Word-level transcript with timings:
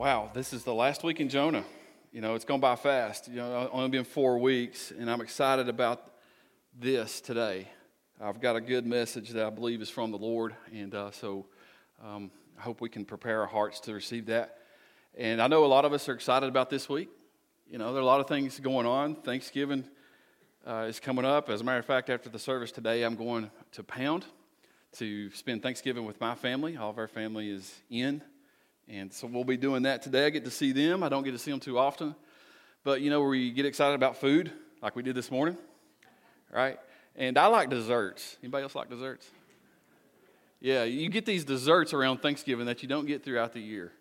wow, 0.00 0.30
this 0.32 0.54
is 0.54 0.64
the 0.64 0.72
last 0.72 1.04
week 1.04 1.20
in 1.20 1.28
Jonah. 1.28 1.62
You 2.10 2.22
know, 2.22 2.34
it's 2.34 2.46
gone 2.46 2.58
by 2.58 2.74
fast. 2.74 3.28
You 3.28 3.34
know, 3.34 3.68
only 3.70 3.90
been 3.90 4.04
four 4.04 4.38
weeks, 4.38 4.94
and 4.98 5.10
I'm 5.10 5.20
excited 5.20 5.68
about 5.68 6.14
this 6.74 7.20
today. 7.20 7.68
I've 8.18 8.40
got 8.40 8.56
a 8.56 8.62
good 8.62 8.86
message 8.86 9.28
that 9.28 9.44
I 9.44 9.50
believe 9.50 9.82
is 9.82 9.90
from 9.90 10.10
the 10.10 10.16
Lord, 10.16 10.56
and 10.72 10.94
uh, 10.94 11.10
so 11.10 11.44
um, 12.02 12.30
I 12.58 12.62
hope 12.62 12.80
we 12.80 12.88
can 12.88 13.04
prepare 13.04 13.42
our 13.42 13.46
hearts 13.46 13.78
to 13.80 13.92
receive 13.92 14.24
that. 14.28 14.60
And 15.18 15.42
I 15.42 15.48
know 15.48 15.66
a 15.66 15.68
lot 15.68 15.84
of 15.84 15.92
us 15.92 16.08
are 16.08 16.14
excited 16.14 16.48
about 16.48 16.70
this 16.70 16.88
week. 16.88 17.10
You 17.68 17.76
know, 17.76 17.92
there 17.92 17.98
are 17.98 18.02
a 18.02 18.06
lot 18.06 18.20
of 18.20 18.26
things 18.26 18.58
going 18.58 18.86
on. 18.86 19.16
Thanksgiving 19.16 19.84
uh, 20.66 20.86
is 20.88 20.98
coming 20.98 21.26
up. 21.26 21.50
As 21.50 21.60
a 21.60 21.64
matter 21.64 21.78
of 21.78 21.84
fact, 21.84 22.08
after 22.08 22.30
the 22.30 22.38
service 22.38 22.72
today, 22.72 23.02
I'm 23.02 23.16
going 23.16 23.50
to 23.72 23.84
Pound 23.84 24.24
to 24.92 25.30
spend 25.32 25.62
Thanksgiving 25.62 26.06
with 26.06 26.18
my 26.22 26.34
family. 26.34 26.78
All 26.78 26.88
of 26.88 26.96
our 26.96 27.06
family 27.06 27.50
is 27.50 27.82
in 27.90 28.22
and 28.90 29.12
so 29.12 29.28
we'll 29.28 29.44
be 29.44 29.56
doing 29.56 29.82
that 29.84 30.02
today. 30.02 30.26
I 30.26 30.30
get 30.30 30.44
to 30.44 30.50
see 30.50 30.72
them. 30.72 31.02
I 31.02 31.08
don't 31.08 31.22
get 31.22 31.32
to 31.32 31.38
see 31.38 31.50
them 31.50 31.60
too 31.60 31.78
often. 31.78 32.14
But 32.82 33.00
you 33.00 33.10
know, 33.10 33.22
we 33.22 33.52
get 33.52 33.64
excited 33.64 33.94
about 33.94 34.16
food, 34.16 34.50
like 34.82 34.96
we 34.96 35.02
did 35.02 35.14
this 35.14 35.30
morning, 35.30 35.56
right? 36.52 36.78
And 37.14 37.38
I 37.38 37.46
like 37.46 37.70
desserts. 37.70 38.36
Anybody 38.42 38.64
else 38.64 38.74
like 38.74 38.90
desserts? 38.90 39.30
Yeah, 40.60 40.84
you 40.84 41.08
get 41.08 41.24
these 41.24 41.44
desserts 41.44 41.94
around 41.94 42.18
Thanksgiving 42.18 42.66
that 42.66 42.82
you 42.82 42.88
don't 42.88 43.06
get 43.06 43.24
throughout 43.24 43.52
the 43.52 43.60
year. 43.60 43.92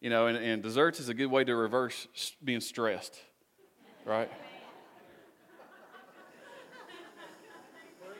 You 0.00 0.10
know, 0.10 0.26
and, 0.28 0.36
and 0.38 0.62
desserts 0.62 1.00
is 1.00 1.08
a 1.08 1.14
good 1.14 1.26
way 1.26 1.44
to 1.44 1.54
reverse 1.54 2.06
being 2.42 2.60
stressed, 2.60 3.18
right? 4.04 4.30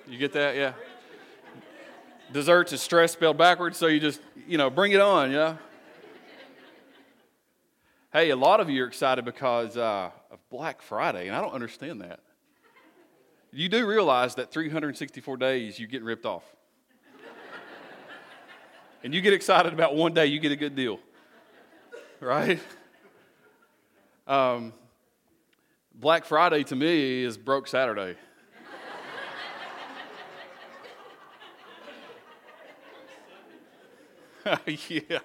You 0.07 0.19
get 0.19 0.33
that? 0.33 0.57
Yeah. 0.57 0.73
Desserts 2.33 2.73
is 2.73 2.81
stress 2.81 3.13
spelled 3.13 3.39
backwards, 3.39 3.79
so 3.79 3.87
you 3.87 4.01
just, 4.01 4.21
you 4.47 4.59
know, 4.59 4.71
bring 4.71 4.93
it 4.93 5.01
on, 5.01 5.31
yeah? 5.31 5.57
Hey, 8.13 8.31
a 8.31 8.37
lot 8.37 8.59
of 8.59 8.69
you 8.69 8.83
are 8.83 8.89
excited 8.89 9.25
because 9.25 9.77
uh, 9.77 10.11
of 10.33 10.41
Black 10.51 10.83
Friday, 10.83 11.29
and 11.29 11.37
I 11.37 11.41
don't 11.41 11.53
understand 11.53 12.01
that. 12.01 12.19
You 13.53 13.69
do 13.69 13.87
realize 13.87 14.35
that 14.35 14.51
364 14.51 15.37
days 15.37 15.79
you 15.79 15.87
get 15.87 16.03
ripped 16.03 16.27
off. 16.27 16.43
and 19.05 19.15
you 19.15 19.21
get 19.21 19.33
excited 19.33 19.73
about 19.73 19.95
one 19.95 20.13
day 20.13 20.27
you 20.27 20.41
get 20.41 20.51
a 20.51 20.57
good 20.57 20.75
deal, 20.75 20.99
right? 22.19 22.59
Um, 24.27 24.73
Black 25.95 26.25
Friday 26.25 26.65
to 26.65 26.75
me 26.75 27.23
is 27.23 27.39
broke 27.39 27.69
Saturday. 27.69 28.17
yeah. 34.67 35.19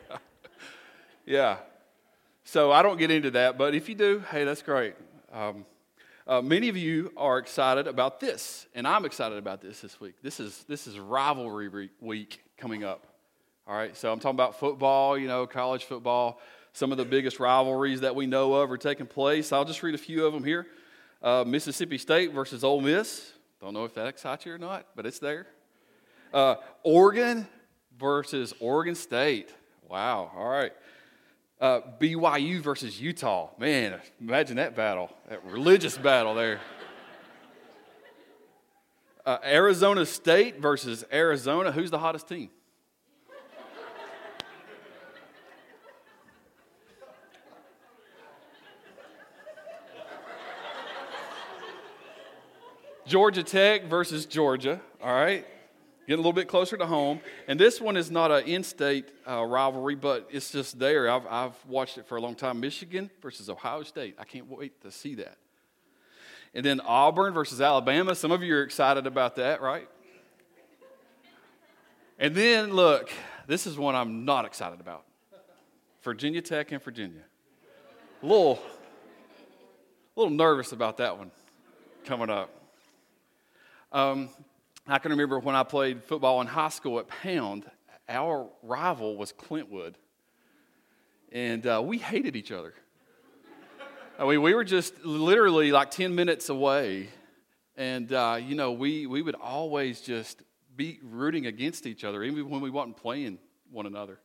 Yeah. 1.26 1.58
So 2.48 2.72
I 2.72 2.84
don't 2.84 2.98
get 2.98 3.10
into 3.10 3.32
that, 3.32 3.58
but 3.58 3.74
if 3.74 3.90
you 3.90 3.96
do, 3.96 4.24
hey, 4.30 4.44
that's 4.44 4.62
great. 4.62 4.94
Um, 5.34 5.66
uh, 6.28 6.44
many 6.44 6.70
of 6.70 6.78
you 6.78 7.12
are 7.18 7.40
excited 7.40 7.88
about 7.88 8.20
this, 8.20 8.68
and 8.76 8.88
I'm 8.88 9.04
excited 9.04 9.40
about 9.40 9.62
this 9.62 9.82
this 9.82 10.00
week. 10.00 10.14
This 10.22 10.40
is 10.40 10.64
this 10.68 10.86
is 10.86 11.00
rivalry 11.00 11.90
week 12.00 12.44
coming 12.56 12.84
up. 12.84 13.08
All 13.68 13.76
right, 13.76 13.98
so 13.98 14.12
I'm 14.14 14.20
talking 14.20 14.36
about 14.36 14.60
football, 14.60 15.18
you 15.18 15.28
know, 15.28 15.48
college 15.48 15.86
football. 15.86 16.40
Some 16.72 16.92
of 16.92 17.00
the 17.00 17.06
biggest 17.06 17.40
rivalries 17.40 18.02
that 18.02 18.16
we 18.16 18.28
know 18.28 18.54
of 18.54 18.72
are 18.72 18.78
taking 18.78 19.08
place. 19.08 19.52
I'll 19.52 19.66
just 19.66 19.82
read 19.82 19.96
a 19.96 19.98
few 19.98 20.28
of 20.28 20.32
them 20.32 20.44
here. 20.44 20.68
Uh, 21.24 21.44
Mississippi 21.48 21.98
State 21.98 22.32
versus 22.32 22.64
Ole 22.64 22.80
Miss. 22.80 23.32
Don't 23.60 23.74
know 23.74 23.86
if 23.86 23.96
that 23.96 24.06
excites 24.06 24.46
you 24.46 24.54
or 24.54 24.60
not, 24.60 24.86
but 24.96 25.08
it's 25.08 25.18
there. 25.18 25.48
Uh, 26.32 26.58
Oregon 26.84 27.48
versus 27.98 28.54
Oregon 28.60 28.94
State. 28.94 29.50
Wow. 29.90 30.32
All 30.36 30.48
right. 30.48 30.74
Uh, 31.60 31.80
BYU 32.00 32.60
versus 32.60 33.00
Utah. 33.00 33.50
Man, 33.58 34.00
imagine 34.20 34.58
that 34.58 34.76
battle, 34.76 35.10
that 35.30 35.44
religious 35.46 35.98
battle 35.98 36.36
there. 36.36 36.60
Uh, 39.26 39.38
Arizona 39.44 40.06
State 40.06 40.60
versus 40.60 41.06
Arizona. 41.12 41.72
Who's 41.72 41.90
the 41.92 42.00
hottest 42.00 42.28
team? 42.28 42.50
Georgia 53.08 53.44
Tech 53.44 53.86
versus 53.86 54.26
Georgia. 54.26 54.82
All 55.02 55.14
right. 55.14 55.46
Getting 56.08 56.20
a 56.20 56.22
little 56.22 56.34
bit 56.34 56.48
closer 56.48 56.78
to 56.78 56.86
home. 56.86 57.20
And 57.48 57.60
this 57.60 57.82
one 57.82 57.98
is 57.98 58.12
not 58.12 58.32
an 58.32 58.44
in 58.46 58.64
state 58.64 59.10
uh, 59.28 59.44
rivalry, 59.44 59.96
but 59.96 60.28
it's 60.32 60.52
just 60.52 60.78
there. 60.78 61.10
I've, 61.10 61.26
I've 61.28 61.66
watched 61.66 61.98
it 61.98 62.06
for 62.06 62.18
a 62.18 62.22
long 62.22 62.36
time. 62.36 62.60
Michigan 62.60 63.10
versus 63.22 63.50
Ohio 63.50 63.82
State. 63.82 64.16
I 64.20 64.24
can't 64.24 64.48
wait 64.48 64.82
to 64.82 64.92
see 64.92 65.16
that. 65.16 65.38
And 66.54 66.64
then 66.64 66.80
Auburn 66.82 67.34
versus 67.34 67.60
Alabama. 67.60 68.14
Some 68.14 68.32
of 68.32 68.44
you 68.44 68.56
are 68.56 68.64
excited 68.64 69.08
about 69.08 69.36
that, 69.38 69.62
right? 69.62 69.90
And 72.20 72.36
then, 72.36 72.72
look, 72.74 73.12
this 73.48 73.66
is 73.66 73.78
one 73.78 73.96
I'm 73.96 74.26
not 74.26 74.46
excited 74.46 74.80
about 74.80 75.06
Virginia 76.04 76.42
Tech 76.42 76.72
and 76.72 76.82
Virginia. 76.84 77.24
A 78.22 78.26
little, 78.26 78.60
a 80.16 80.20
little 80.20 80.34
nervous 80.34 80.72
about 80.72 80.98
that 80.98 81.18
one 81.18 81.32
coming 82.06 82.30
up. 82.30 82.50
Um, 83.92 84.30
I 84.88 85.00
can 85.00 85.10
remember 85.12 85.40
when 85.40 85.56
I 85.56 85.64
played 85.64 86.04
football 86.04 86.42
in 86.42 86.48
high 86.48 86.70
school 86.70 87.00
at 87.00 87.08
Pound, 87.08 87.66
our 88.08 88.48
rival 88.62 89.18
was 89.18 89.34
Clintwood. 89.34 89.96
And 91.32 91.66
uh, 91.66 91.82
we 91.84 91.98
hated 91.98 92.36
each 92.36 92.52
other. 92.52 92.74
I 94.20 94.28
mean, 94.28 94.44
we 94.44 94.54
were 94.54 94.64
just 94.64 95.04
literally 95.04 95.72
like 95.72 95.90
10 95.90 96.14
minutes 96.14 96.50
away. 96.50 97.10
And, 97.76 98.14
uh, 98.14 98.40
you 98.40 98.54
know, 98.54 98.74
we, 98.74 99.08
we 99.08 99.24
would 99.24 99.36
always 99.36 100.02
just 100.02 100.44
be 100.76 101.00
rooting 101.02 101.48
against 101.48 101.88
each 101.88 102.04
other, 102.04 102.24
even 102.24 102.48
when 102.48 102.62
we 102.62 102.70
wasn't 102.70 102.98
playing 102.98 103.40
one 103.72 103.88
another. 103.88 104.20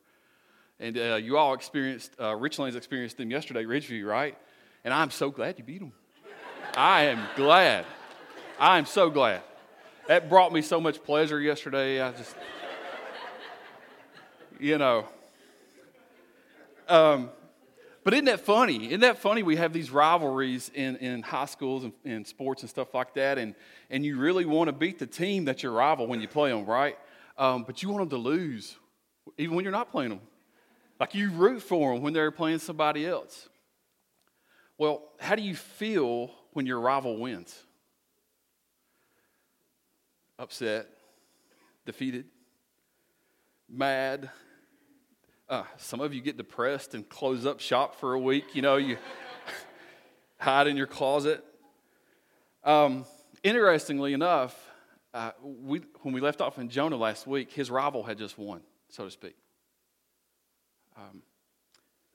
And 0.79 0.95
uh, 0.97 1.15
you 1.15 1.37
all 1.37 1.55
experienced, 1.55 2.13
uh, 2.19 2.33
Richlands 2.35 2.75
experienced 2.75 3.17
them 3.17 3.31
yesterday, 3.31 3.63
Ridgeview, 3.63 4.05
right? 4.05 4.37
And 4.83 4.93
I'm 4.93 5.09
so 5.09 5.31
glad 5.31 5.57
you 5.57 5.63
beat 5.63 5.79
them. 5.79 5.93
I 6.77 7.05
am 7.05 7.27
glad. 7.35 7.85
I 8.59 8.77
am 8.77 8.85
so 8.85 9.09
glad. 9.09 9.41
That 10.11 10.27
brought 10.27 10.51
me 10.51 10.61
so 10.61 10.81
much 10.81 11.01
pleasure 11.01 11.39
yesterday. 11.39 12.01
I 12.01 12.11
just, 12.11 12.35
you 14.59 14.77
know. 14.77 15.05
Um, 16.89 17.29
but 18.03 18.13
isn't 18.15 18.25
that 18.25 18.41
funny? 18.41 18.87
Isn't 18.87 18.99
that 18.99 19.19
funny? 19.19 19.41
We 19.41 19.55
have 19.55 19.71
these 19.71 19.89
rivalries 19.89 20.69
in, 20.75 20.97
in 20.97 21.21
high 21.21 21.45
schools 21.45 21.85
and 21.85 21.93
in 22.03 22.25
sports 22.25 22.61
and 22.61 22.69
stuff 22.69 22.93
like 22.93 23.13
that, 23.13 23.37
and, 23.37 23.55
and 23.89 24.05
you 24.05 24.17
really 24.17 24.43
want 24.43 24.67
to 24.67 24.73
beat 24.73 24.99
the 24.99 25.07
team 25.07 25.45
that's 25.45 25.63
your 25.63 25.71
rival 25.71 26.07
when 26.07 26.19
you 26.19 26.27
play 26.27 26.49
them, 26.49 26.65
right? 26.65 26.97
Um, 27.37 27.63
but 27.63 27.81
you 27.81 27.87
want 27.87 28.09
them 28.09 28.21
to 28.21 28.29
lose, 28.29 28.75
even 29.37 29.55
when 29.55 29.63
you're 29.63 29.71
not 29.71 29.91
playing 29.91 30.09
them. 30.09 30.19
Like 30.99 31.15
you 31.15 31.31
root 31.31 31.61
for 31.61 31.93
them 31.93 32.03
when 32.03 32.11
they're 32.11 32.31
playing 32.31 32.59
somebody 32.59 33.07
else. 33.07 33.47
Well, 34.77 35.03
how 35.21 35.35
do 35.35 35.41
you 35.41 35.55
feel 35.55 36.31
when 36.51 36.65
your 36.65 36.81
rival 36.81 37.15
wins? 37.15 37.57
Upset, 40.41 40.87
defeated, 41.85 42.25
mad. 43.69 44.31
Uh, 45.47 45.63
some 45.77 46.01
of 46.01 46.15
you 46.15 46.21
get 46.21 46.35
depressed 46.35 46.95
and 46.95 47.07
close 47.07 47.45
up 47.45 47.59
shop 47.59 47.99
for 47.99 48.13
a 48.13 48.19
week. 48.19 48.55
You 48.55 48.63
know, 48.63 48.77
you 48.77 48.97
hide 50.39 50.65
in 50.65 50.75
your 50.75 50.87
closet. 50.87 51.45
Um, 52.63 53.05
interestingly 53.43 54.13
enough, 54.13 54.57
uh, 55.13 55.31
we, 55.43 55.81
when 56.01 56.11
we 56.11 56.21
left 56.21 56.41
off 56.41 56.57
in 56.57 56.69
Jonah 56.69 56.95
last 56.95 57.27
week, 57.27 57.51
his 57.51 57.69
rival 57.69 58.01
had 58.01 58.17
just 58.17 58.39
won, 58.39 58.61
so 58.89 59.05
to 59.05 59.11
speak. 59.11 59.35
Um, 60.97 61.21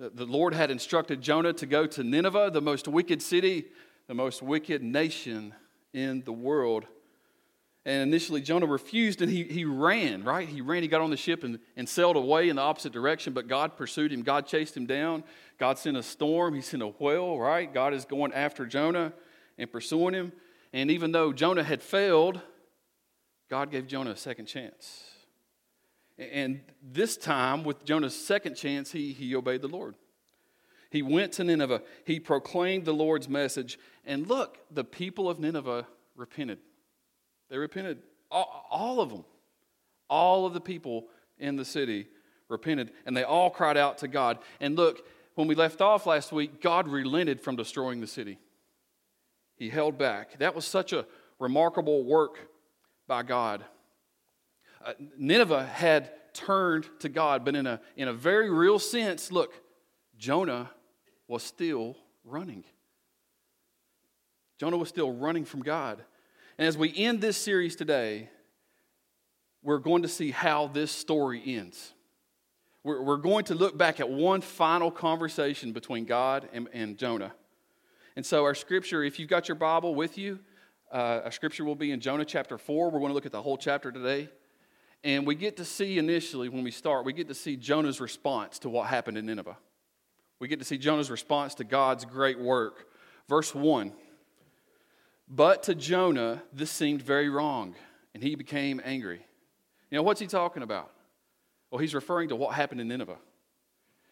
the, 0.00 0.10
the 0.10 0.26
Lord 0.26 0.52
had 0.52 0.72
instructed 0.72 1.22
Jonah 1.22 1.52
to 1.52 1.66
go 1.66 1.86
to 1.86 2.02
Nineveh, 2.02 2.50
the 2.52 2.60
most 2.60 2.88
wicked 2.88 3.22
city, 3.22 3.66
the 4.08 4.14
most 4.14 4.42
wicked 4.42 4.82
nation 4.82 5.54
in 5.92 6.22
the 6.24 6.32
world. 6.32 6.86
And 7.86 8.02
initially, 8.02 8.40
Jonah 8.40 8.66
refused 8.66 9.22
and 9.22 9.30
he, 9.30 9.44
he 9.44 9.64
ran, 9.64 10.24
right? 10.24 10.48
He 10.48 10.60
ran, 10.60 10.82
he 10.82 10.88
got 10.88 11.02
on 11.02 11.10
the 11.10 11.16
ship 11.16 11.44
and, 11.44 11.60
and 11.76 11.88
sailed 11.88 12.16
away 12.16 12.48
in 12.48 12.56
the 12.56 12.62
opposite 12.62 12.92
direction, 12.92 13.32
but 13.32 13.46
God 13.46 13.76
pursued 13.76 14.12
him. 14.12 14.22
God 14.22 14.48
chased 14.48 14.76
him 14.76 14.86
down. 14.86 15.22
God 15.56 15.78
sent 15.78 15.96
a 15.96 16.02
storm. 16.02 16.54
He 16.54 16.62
sent 16.62 16.82
a 16.82 16.88
whale, 16.88 17.38
right? 17.38 17.72
God 17.72 17.94
is 17.94 18.04
going 18.04 18.32
after 18.32 18.66
Jonah 18.66 19.12
and 19.56 19.70
pursuing 19.70 20.14
him. 20.14 20.32
And 20.72 20.90
even 20.90 21.12
though 21.12 21.32
Jonah 21.32 21.62
had 21.62 21.80
failed, 21.80 22.40
God 23.48 23.70
gave 23.70 23.86
Jonah 23.86 24.10
a 24.10 24.16
second 24.16 24.46
chance. 24.46 25.04
And 26.18 26.62
this 26.82 27.16
time, 27.16 27.62
with 27.62 27.84
Jonah's 27.84 28.18
second 28.18 28.56
chance, 28.56 28.90
he, 28.90 29.12
he 29.12 29.36
obeyed 29.36 29.62
the 29.62 29.68
Lord. 29.68 29.94
He 30.90 31.02
went 31.02 31.34
to 31.34 31.44
Nineveh. 31.44 31.82
He 32.04 32.18
proclaimed 32.18 32.84
the 32.84 32.92
Lord's 32.92 33.28
message. 33.28 33.78
And 34.04 34.26
look, 34.26 34.58
the 34.72 34.82
people 34.82 35.30
of 35.30 35.38
Nineveh 35.38 35.86
repented. 36.16 36.58
They 37.50 37.58
repented. 37.58 37.98
All, 38.30 38.66
all 38.70 39.00
of 39.00 39.10
them. 39.10 39.24
All 40.08 40.46
of 40.46 40.54
the 40.54 40.60
people 40.60 41.06
in 41.38 41.56
the 41.56 41.64
city 41.64 42.08
repented, 42.48 42.92
and 43.04 43.16
they 43.16 43.24
all 43.24 43.50
cried 43.50 43.76
out 43.76 43.98
to 43.98 44.08
God. 44.08 44.38
And 44.60 44.76
look, 44.76 45.04
when 45.34 45.48
we 45.48 45.54
left 45.54 45.80
off 45.80 46.06
last 46.06 46.32
week, 46.32 46.62
God 46.62 46.88
relented 46.88 47.40
from 47.40 47.56
destroying 47.56 48.00
the 48.00 48.06
city. 48.06 48.38
He 49.56 49.68
held 49.68 49.98
back. 49.98 50.38
That 50.38 50.54
was 50.54 50.64
such 50.64 50.92
a 50.92 51.06
remarkable 51.38 52.04
work 52.04 52.38
by 53.06 53.22
God. 53.22 53.64
Uh, 54.84 54.92
Nineveh 55.18 55.66
had 55.66 56.12
turned 56.32 56.88
to 57.00 57.08
God, 57.08 57.44
but 57.44 57.56
in 57.56 57.66
a, 57.66 57.80
in 57.96 58.08
a 58.08 58.12
very 58.12 58.50
real 58.50 58.78
sense, 58.78 59.32
look, 59.32 59.52
Jonah 60.16 60.70
was 61.26 61.42
still 61.42 61.96
running. 62.24 62.64
Jonah 64.58 64.76
was 64.76 64.88
still 64.88 65.12
running 65.12 65.44
from 65.44 65.62
God. 65.62 66.02
And 66.58 66.66
as 66.66 66.78
we 66.78 66.92
end 66.96 67.20
this 67.20 67.36
series 67.36 67.76
today, 67.76 68.30
we're 69.62 69.78
going 69.78 70.02
to 70.02 70.08
see 70.08 70.30
how 70.30 70.68
this 70.68 70.90
story 70.90 71.42
ends. 71.44 71.92
We're, 72.82 73.02
we're 73.02 73.18
going 73.18 73.44
to 73.46 73.54
look 73.54 73.76
back 73.76 74.00
at 74.00 74.08
one 74.08 74.40
final 74.40 74.90
conversation 74.90 75.72
between 75.72 76.06
God 76.06 76.48
and, 76.52 76.68
and 76.72 76.96
Jonah. 76.96 77.32
And 78.14 78.24
so, 78.24 78.44
our 78.44 78.54
scripture, 78.54 79.02
if 79.02 79.18
you've 79.18 79.28
got 79.28 79.48
your 79.48 79.56
Bible 79.56 79.94
with 79.94 80.16
you, 80.16 80.38
uh, 80.90 81.20
our 81.24 81.30
scripture 81.30 81.64
will 81.64 81.74
be 81.74 81.90
in 81.90 82.00
Jonah 82.00 82.24
chapter 82.24 82.56
4. 82.56 82.90
We're 82.90 83.00
going 83.00 83.10
to 83.10 83.14
look 83.14 83.26
at 83.26 83.32
the 83.32 83.42
whole 83.42 83.58
chapter 83.58 83.92
today. 83.92 84.30
And 85.04 85.26
we 85.26 85.34
get 85.34 85.58
to 85.58 85.64
see 85.64 85.98
initially, 85.98 86.48
when 86.48 86.64
we 86.64 86.70
start, 86.70 87.04
we 87.04 87.12
get 87.12 87.28
to 87.28 87.34
see 87.34 87.56
Jonah's 87.56 88.00
response 88.00 88.58
to 88.60 88.70
what 88.70 88.86
happened 88.86 89.18
in 89.18 89.26
Nineveh. 89.26 89.58
We 90.38 90.48
get 90.48 90.58
to 90.60 90.64
see 90.64 90.78
Jonah's 90.78 91.10
response 91.10 91.54
to 91.56 91.64
God's 91.64 92.06
great 92.06 92.38
work. 92.38 92.86
Verse 93.28 93.54
1 93.54 93.92
But 95.28 95.64
to 95.64 95.74
Jonah, 95.74 96.42
this 96.52 96.70
seemed 96.70 97.02
very 97.02 97.28
wrong, 97.28 97.74
and 98.14 98.22
he 98.22 98.34
became 98.34 98.80
angry. 98.84 99.26
You 99.90 99.96
know, 99.96 100.02
what's 100.02 100.20
he 100.20 100.26
talking 100.26 100.62
about? 100.62 100.90
Well, 101.70 101.80
he's 101.80 101.94
referring 101.94 102.28
to 102.28 102.36
what 102.36 102.54
happened 102.54 102.80
in 102.80 102.88
Nineveh. 102.88 103.18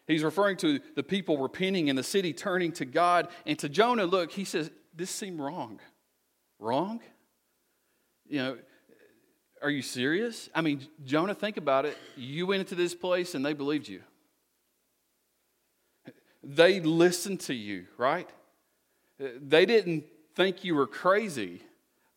He's 0.06 0.22
referring 0.22 0.56
to 0.58 0.80
the 0.96 1.02
people 1.02 1.38
repenting 1.38 1.88
and 1.88 1.98
the 1.98 2.02
city 2.02 2.32
turning 2.32 2.72
to 2.72 2.84
God. 2.84 3.28
And 3.46 3.58
to 3.60 3.68
Jonah, 3.68 4.04
look, 4.04 4.32
he 4.32 4.44
says, 4.44 4.70
This 4.94 5.10
seemed 5.10 5.40
wrong. 5.40 5.80
Wrong? 6.58 7.00
You 8.26 8.38
know, 8.38 8.58
are 9.62 9.70
you 9.70 9.82
serious? 9.82 10.50
I 10.54 10.60
mean, 10.60 10.86
Jonah, 11.04 11.34
think 11.34 11.56
about 11.56 11.86
it. 11.86 11.96
You 12.16 12.46
went 12.46 12.60
into 12.60 12.74
this 12.74 12.94
place 12.94 13.34
and 13.34 13.44
they 13.44 13.54
believed 13.54 13.88
you. 13.88 14.02
They 16.42 16.80
listened 16.80 17.40
to 17.40 17.54
you, 17.54 17.86
right? 17.96 18.28
They 19.18 19.64
didn't 19.64 20.04
think 20.34 20.64
you 20.64 20.74
were 20.74 20.86
crazy. 20.86 21.62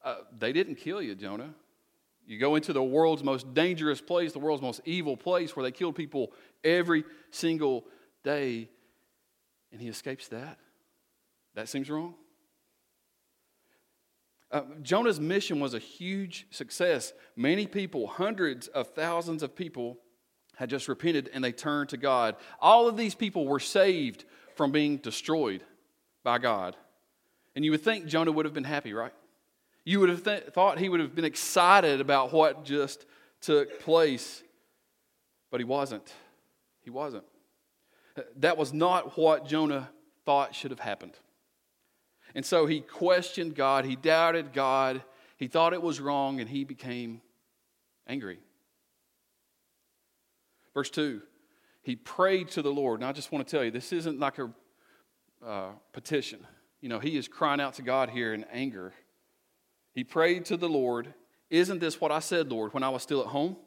Uh, 0.03 0.15
they 0.37 0.53
didn't 0.53 0.75
kill 0.75 1.01
you, 1.01 1.15
Jonah. 1.15 1.53
You 2.25 2.39
go 2.39 2.55
into 2.55 2.73
the 2.73 2.83
world's 2.83 3.23
most 3.23 3.53
dangerous 3.53 4.01
place, 4.01 4.33
the 4.33 4.39
world's 4.39 4.61
most 4.61 4.81
evil 4.85 5.15
place 5.15 5.55
where 5.55 5.63
they 5.63 5.71
kill 5.71 5.93
people 5.93 6.33
every 6.63 7.05
single 7.31 7.85
day, 8.23 8.69
and 9.71 9.81
he 9.81 9.87
escapes 9.87 10.27
that. 10.27 10.57
That 11.55 11.69
seems 11.69 11.89
wrong. 11.89 12.15
Uh, 14.51 14.61
Jonah's 14.81 15.19
mission 15.19 15.59
was 15.59 15.73
a 15.73 15.79
huge 15.79 16.47
success. 16.51 17.13
Many 17.35 17.65
people, 17.65 18.07
hundreds 18.07 18.67
of 18.67 18.89
thousands 18.89 19.43
of 19.43 19.55
people, 19.55 19.97
had 20.55 20.69
just 20.69 20.87
repented 20.87 21.29
and 21.33 21.43
they 21.43 21.51
turned 21.51 21.89
to 21.89 21.97
God. 21.97 22.35
All 22.59 22.87
of 22.87 22.97
these 22.97 23.13
people 23.13 23.47
were 23.47 23.59
saved 23.59 24.25
from 24.55 24.71
being 24.71 24.97
destroyed 24.97 25.63
by 26.23 26.39
God. 26.39 26.75
And 27.57 27.65
you 27.65 27.71
would 27.71 27.81
think 27.81 28.05
Jonah 28.05 28.31
would 28.31 28.45
have 28.45 28.53
been 28.53 28.63
happy, 28.63 28.93
right? 28.93 29.11
You 29.83 29.99
would 29.99 30.09
have 30.09 30.23
th- 30.23 30.43
thought 30.53 30.77
he 30.77 30.89
would 30.89 30.99
have 30.99 31.15
been 31.15 31.25
excited 31.25 31.99
about 31.99 32.31
what 32.31 32.63
just 32.63 33.07
took 33.41 33.79
place, 33.79 34.43
but 35.49 35.59
he 35.59 35.63
wasn't. 35.63 36.13
He 36.81 36.91
wasn't. 36.91 37.23
That 38.35 38.57
was 38.57 38.73
not 38.73 39.17
what 39.17 39.47
Jonah 39.47 39.89
thought 40.23 40.53
should 40.53 40.69
have 40.69 40.79
happened. 40.79 41.15
And 42.35 42.45
so 42.45 42.67
he 42.67 42.79
questioned 42.79 43.55
God, 43.55 43.85
he 43.85 43.95
doubted 43.95 44.53
God, 44.53 45.01
he 45.35 45.47
thought 45.47 45.73
it 45.73 45.81
was 45.81 45.99
wrong, 45.99 46.39
and 46.39 46.47
he 46.47 46.63
became 46.63 47.21
angry. 48.05 48.37
Verse 50.75 50.91
2 50.91 51.23
he 51.81 51.95
prayed 51.95 52.49
to 52.49 52.61
the 52.61 52.71
Lord. 52.71 52.99
And 52.99 53.09
I 53.09 53.13
just 53.13 53.31
want 53.31 53.47
to 53.47 53.49
tell 53.49 53.63
you, 53.63 53.71
this 53.71 53.91
isn't 53.93 54.19
like 54.19 54.37
a 54.37 54.51
uh, 55.43 55.71
petition. 55.91 56.45
You 56.87 56.93
know, 56.93 56.99
he 56.99 57.17
is 57.17 57.27
crying 57.27 57.59
out 57.59 57.73
to 57.73 57.81
God 57.81 58.09
here 58.09 58.33
in 58.33 58.45
anger. 58.45 58.93
He 59.93 60.05
prayed 60.05 60.45
to 60.45 60.55
the 60.55 60.69
Lord, 60.69 61.13
Isn't 61.49 61.79
this 61.79 61.99
what 61.99 62.13
I 62.13 62.19
said, 62.19 62.49
Lord, 62.49 62.73
when 62.73 62.81
I 62.81 62.87
was 62.87 63.03
still 63.03 63.19
at 63.19 63.27
home? 63.27 63.57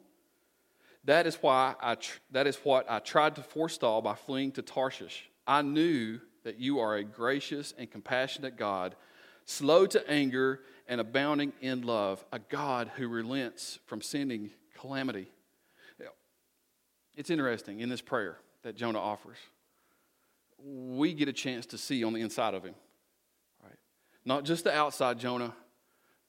That 1.03 1.27
is, 1.27 1.35
why 1.35 1.75
I 1.79 1.93
tr- 1.93 2.17
that 2.31 2.47
is 2.47 2.55
what 2.63 2.89
I 2.89 2.97
tried 2.97 3.35
to 3.35 3.43
forestall 3.43 4.01
by 4.01 4.15
fleeing 4.15 4.51
to 4.53 4.63
Tarshish. 4.63 5.29
I 5.45 5.61
knew 5.61 6.19
that 6.45 6.57
you 6.57 6.79
are 6.79 6.95
a 6.95 7.03
gracious 7.03 7.75
and 7.77 7.91
compassionate 7.91 8.57
God, 8.57 8.95
slow 9.45 9.85
to 9.85 10.09
anger 10.09 10.61
and 10.87 10.99
abounding 10.99 11.53
in 11.61 11.83
love, 11.83 12.25
a 12.31 12.39
God 12.39 12.89
who 12.95 13.07
relents 13.07 13.77
from 13.85 14.01
sending 14.01 14.49
calamity. 14.79 15.29
It's 17.15 17.29
interesting 17.29 17.81
in 17.81 17.89
this 17.89 18.01
prayer 18.01 18.39
that 18.63 18.75
Jonah 18.75 18.97
offers. 18.97 19.37
We 20.57 21.13
get 21.13 21.29
a 21.29 21.33
chance 21.33 21.67
to 21.67 21.77
see 21.77 22.03
on 22.03 22.13
the 22.13 22.21
inside 22.21 22.55
of 22.55 22.63
him. 22.63 22.73
Not 24.25 24.43
just 24.43 24.63
the 24.63 24.73
outside 24.73 25.19
Jonah, 25.19 25.53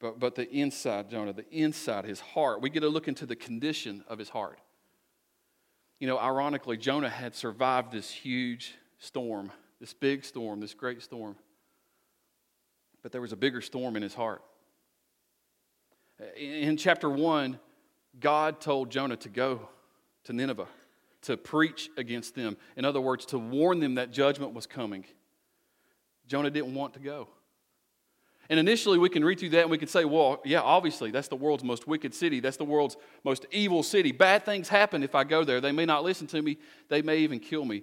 but, 0.01 0.19
but 0.19 0.35
the 0.35 0.51
inside, 0.51 1.11
Jonah, 1.11 1.33
the 1.33 1.49
inside, 1.51 2.05
his 2.05 2.21
heart. 2.21 2.61
We 2.61 2.71
get 2.71 2.81
to 2.81 2.89
look 2.89 3.09
into 3.09 3.27
the 3.27 3.37
condition 3.37 4.05
of 4.09 4.19
his 4.19 4.29
heart. 4.29 4.59
You 6.01 6.09
know, 6.09 6.19
ironically, 6.19 6.77
Jonah 6.77 7.09
had 7.09 7.35
survived 7.35 7.93
this 7.93 8.11
huge 8.11 8.75
storm, 8.99 9.53
this 9.81 9.95
big 9.95 10.25
storm, 10.25 10.61
this 10.61 10.75
great 10.75 11.03
storm. 11.03 11.37
But 13.03 13.13
there 13.13 13.21
was 13.21 13.33
a 13.33 13.37
bigger 13.37 13.61
storm 13.61 13.95
in 13.95 14.03
his 14.03 14.15
heart. 14.15 14.43
In 16.37 16.77
chapter 16.77 17.09
1, 17.09 17.59
God 18.19 18.61
told 18.61 18.91
Jonah 18.91 19.17
to 19.19 19.29
go 19.29 19.69
to 20.25 20.33
Nineveh 20.33 20.69
to 21.23 21.37
preach 21.37 21.89
against 21.97 22.35
them. 22.35 22.57
In 22.77 22.85
other 22.85 23.01
words, 23.01 23.27
to 23.27 23.39
warn 23.39 23.81
them 23.81 23.95
that 23.95 24.11
judgment 24.13 24.55
was 24.55 24.67
coming. 24.67 25.05
Jonah 26.27 26.51
didn't 26.51 26.75
want 26.75 26.95
to 26.95 27.01
go. 27.01 27.29
And 28.53 28.59
initially, 28.59 28.99
we 28.99 29.09
can 29.09 29.25
read 29.25 29.41
through 29.41 29.49
that 29.49 29.63
and 29.63 29.71
we 29.71 29.79
can 29.79 29.89
say, 29.89 30.05
well, 30.05 30.43
yeah, 30.45 30.61
obviously, 30.61 31.11
that's 31.11 31.29
the 31.29 31.37
world's 31.37 31.65
most 31.65 31.89
wicked 31.89 32.13
city. 32.13 32.39
That's 32.39 32.59
the 32.59 32.67
world's 32.67 32.99
most 33.25 33.47
evil 33.51 33.83
city. 33.83 34.13
Bad 34.13 34.45
things 34.45 34.69
happen 34.69 35.03
if 35.03 35.15
I 35.15 35.25
go 35.25 35.43
there. 35.43 35.59
They 35.59 35.73
may 35.73 35.87
not 35.87 36.05
listen 36.05 36.27
to 36.27 36.43
me, 36.43 36.59
they 36.91 37.01
may 37.01 37.21
even 37.21 37.41
kill 37.41 37.65
me. 37.65 37.83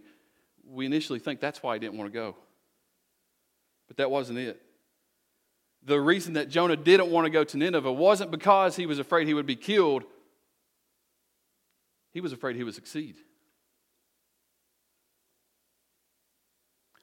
We 0.64 0.86
initially 0.86 1.18
think 1.18 1.40
that's 1.40 1.64
why 1.64 1.74
he 1.74 1.80
didn't 1.80 1.98
want 1.98 2.14
to 2.14 2.14
go. 2.14 2.36
But 3.88 3.98
that 3.98 4.12
wasn't 4.12 4.38
it. 4.38 4.62
The 5.86 6.00
reason 6.00 6.34
that 6.34 6.50
Jonah 6.50 6.76
didn't 6.76 7.10
want 7.10 7.26
to 7.26 7.32
go 7.32 7.44
to 7.44 7.58
Nineveh 7.58 7.92
wasn't 7.92 8.30
because 8.30 8.76
he 8.76 8.86
was 8.86 9.00
afraid 9.00 9.26
he 9.26 9.34
would 9.34 9.48
be 9.48 9.56
killed, 9.56 10.04
he 12.12 12.22
was 12.22 12.32
afraid 12.32 12.56
he 12.56 12.64
would 12.64 12.76
succeed. 12.76 13.16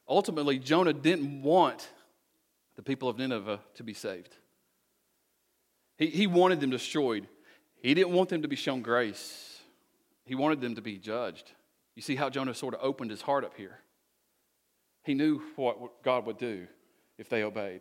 Ultimately, 0.08 0.61
Jonah 0.61 0.92
didn't 0.92 1.42
want 1.42 1.88
the 2.76 2.83
people 2.83 3.09
of 3.09 3.18
Nineveh 3.18 3.61
to 3.75 3.83
be 3.83 3.95
saved. 3.95 4.37
He, 5.97 6.06
he 6.06 6.26
wanted 6.26 6.61
them 6.61 6.71
destroyed. 6.71 7.26
He 7.83 7.95
didn't 7.95 8.12
want 8.12 8.28
them 8.28 8.42
to 8.42 8.49
be 8.49 8.56
shown 8.56 8.83
grace. 8.83 9.61
He 10.25 10.35
wanted 10.35 10.61
them 10.61 10.75
to 10.75 10.83
be 10.83 10.99
judged. 10.99 11.52
You 11.95 12.02
see 12.02 12.16
how 12.16 12.28
Jonah 12.28 12.54
sort 12.54 12.75
of 12.75 12.80
opened 12.83 13.11
his 13.11 13.23
heart 13.23 13.45
up 13.45 13.56
here. 13.56 13.78
He 15.02 15.14
knew 15.14 15.40
what 15.56 16.02
God 16.02 16.26
would 16.26 16.38
do 16.38 16.66
if 17.16 17.28
they 17.28 17.42
obeyed. 17.42 17.80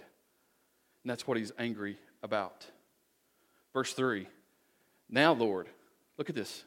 And 1.03 1.11
that's 1.11 1.27
what 1.27 1.37
he's 1.37 1.51
angry 1.57 1.97
about. 2.23 2.65
Verse 3.73 3.93
3 3.93 4.27
Now, 5.09 5.33
Lord, 5.33 5.67
look 6.17 6.29
at 6.29 6.35
this. 6.35 6.63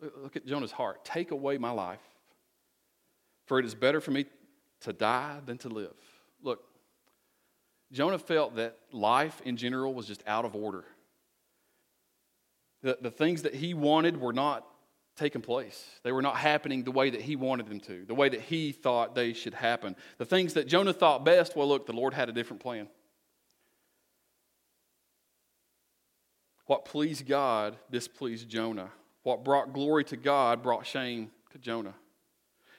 Look 0.00 0.36
at 0.36 0.46
Jonah's 0.46 0.72
heart. 0.72 1.04
Take 1.04 1.30
away 1.30 1.58
my 1.58 1.70
life, 1.70 2.00
for 3.46 3.58
it 3.58 3.64
is 3.64 3.74
better 3.74 4.00
for 4.00 4.10
me 4.12 4.26
to 4.80 4.92
die 4.92 5.40
than 5.44 5.58
to 5.58 5.68
live. 5.68 5.96
Look, 6.42 6.62
Jonah 7.92 8.18
felt 8.18 8.56
that 8.56 8.76
life 8.92 9.40
in 9.44 9.56
general 9.56 9.94
was 9.94 10.06
just 10.06 10.22
out 10.26 10.44
of 10.44 10.54
order. 10.54 10.84
The, 12.82 12.98
the 13.00 13.10
things 13.10 13.42
that 13.42 13.54
he 13.54 13.74
wanted 13.74 14.20
were 14.20 14.32
not 14.32 14.66
taking 15.16 15.42
place. 15.42 15.84
They 16.04 16.12
were 16.12 16.22
not 16.22 16.36
happening 16.36 16.84
the 16.84 16.92
way 16.92 17.10
that 17.10 17.20
he 17.20 17.34
wanted 17.34 17.66
them 17.66 17.80
to, 17.80 18.04
the 18.06 18.14
way 18.14 18.28
that 18.28 18.42
he 18.42 18.72
thought 18.72 19.14
they 19.14 19.32
should 19.32 19.54
happen. 19.54 19.96
The 20.18 20.24
things 20.24 20.54
that 20.54 20.68
Jonah 20.68 20.92
thought 20.92 21.24
best, 21.24 21.56
well, 21.56 21.68
look, 21.68 21.86
the 21.86 21.92
Lord 21.92 22.14
had 22.14 22.28
a 22.28 22.32
different 22.32 22.62
plan. 22.62 22.88
What 26.66 26.84
pleased 26.84 27.26
God 27.26 27.76
displeased 27.90 28.48
Jonah. 28.48 28.90
What 29.22 29.42
brought 29.42 29.72
glory 29.72 30.04
to 30.04 30.16
God 30.16 30.62
brought 30.62 30.86
shame 30.86 31.30
to 31.50 31.58
Jonah. 31.58 31.94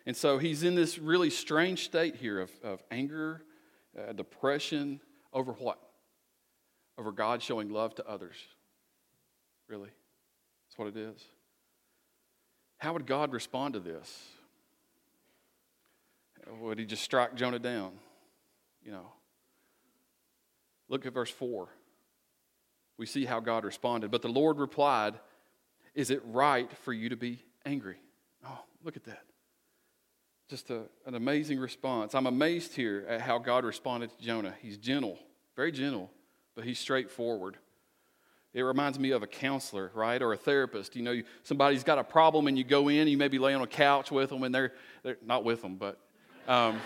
And 0.05 0.15
so 0.15 0.37
he's 0.37 0.63
in 0.63 0.75
this 0.75 0.97
really 0.97 1.29
strange 1.29 1.85
state 1.85 2.15
here 2.15 2.39
of, 2.39 2.51
of 2.63 2.81
anger, 2.89 3.43
uh, 4.07 4.13
depression 4.13 5.01
over 5.33 5.53
what? 5.53 5.79
Over 6.97 7.11
God 7.11 7.41
showing 7.41 7.69
love 7.69 7.95
to 7.95 8.07
others. 8.07 8.35
Really? 9.67 9.89
That's 10.67 10.77
what 10.77 10.87
it 10.87 10.97
is. 10.97 11.23
How 12.77 12.93
would 12.93 13.05
God 13.05 13.33
respond 13.33 13.73
to 13.73 13.79
this? 13.79 14.29
would 16.61 16.79
he 16.79 16.85
just 16.85 17.03
strike 17.03 17.35
Jonah 17.35 17.59
down? 17.59 17.91
You 18.83 18.91
know. 18.91 19.11
Look 20.87 21.05
at 21.05 21.13
verse 21.13 21.29
4. 21.29 21.69
We 22.97 23.05
see 23.05 23.25
how 23.25 23.39
God 23.39 23.63
responded. 23.63 24.11
But 24.11 24.21
the 24.21 24.29
Lord 24.29 24.57
replied, 24.57 25.13
Is 25.93 26.09
it 26.09 26.21
right 26.25 26.69
for 26.79 26.91
you 26.91 27.09
to 27.09 27.15
be 27.15 27.43
angry? 27.65 27.97
Oh, 28.45 28.59
look 28.83 28.97
at 28.97 29.03
that. 29.05 29.23
Just 30.49 30.69
a, 30.71 30.81
an 31.05 31.13
amazing 31.13 31.59
response. 31.59 32.15
I'm 32.15 32.25
amazed 32.25 32.75
here 32.75 33.05
at 33.07 33.21
how 33.21 33.37
God 33.37 33.63
responded 33.63 34.09
to 34.09 34.25
Jonah. 34.25 34.55
He's 34.63 34.77
gentle, 34.77 35.19
very 35.55 35.71
gentle, 35.71 36.09
but 36.55 36.65
he's 36.65 36.79
straightforward. 36.79 37.57
It 38.55 38.63
reminds 38.63 38.97
me 38.97 39.11
of 39.11 39.21
a 39.21 39.27
counselor, 39.27 39.91
right, 39.93 40.19
or 40.19 40.33
a 40.33 40.37
therapist. 40.37 40.95
You 40.95 41.03
know, 41.03 41.21
somebody's 41.43 41.83
got 41.83 41.99
a 41.99 42.03
problem, 42.03 42.47
and 42.47 42.57
you 42.57 42.63
go 42.63 42.89
in. 42.89 43.07
You 43.07 43.15
maybe 43.15 43.37
lay 43.37 43.53
on 43.53 43.61
a 43.61 43.67
couch 43.67 44.09
with 44.09 44.31
them, 44.31 44.41
and 44.41 44.55
they're, 44.55 44.73
they're 45.03 45.17
not 45.23 45.43
with 45.43 45.61
them, 45.61 45.75
but 45.75 45.99
um, 46.47 46.77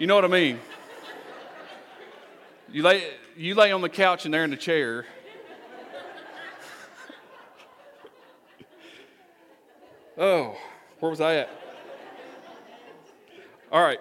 you 0.00 0.08
know 0.08 0.16
what 0.16 0.24
I 0.24 0.28
mean. 0.28 0.58
You 2.72 2.82
lay 2.82 3.04
you 3.36 3.54
lay 3.54 3.70
on 3.70 3.80
the 3.80 3.88
couch, 3.88 4.24
and 4.24 4.34
they're 4.34 4.42
in 4.42 4.50
the 4.50 4.56
chair. 4.56 5.06
Oh, 10.20 10.56
where 11.00 11.10
was 11.10 11.20
I 11.20 11.36
at? 11.36 11.50
All 13.72 13.82
right. 13.82 13.98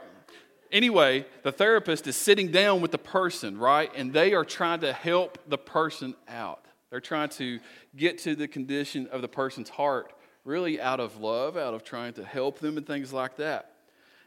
Anyway, 0.71 1.25
the 1.43 1.51
therapist 1.51 2.05
is 2.05 2.15
sitting 2.15 2.51
down 2.51 2.81
with 2.81 2.91
the 2.91 2.99
person, 2.99 3.57
right? 3.57 3.89
And 3.95 4.13
they 4.13 4.33
are 4.33 4.45
trying 4.45 4.81
to 4.81 4.93
help 4.93 5.39
the 5.47 5.57
person 5.57 6.13
out. 6.27 6.65
They're 6.91 6.99
trying 6.99 7.29
to 7.29 7.59
get 7.95 8.19
to 8.19 8.35
the 8.35 8.47
condition 8.47 9.07
of 9.07 9.21
the 9.21 9.27
person's 9.27 9.69
heart, 9.69 10.13
really 10.43 10.79
out 10.79 10.99
of 10.99 11.17
love, 11.17 11.57
out 11.57 11.73
of 11.73 11.83
trying 11.83 12.13
to 12.13 12.23
help 12.23 12.59
them 12.59 12.77
and 12.77 12.85
things 12.85 13.13
like 13.13 13.37
that. 13.37 13.73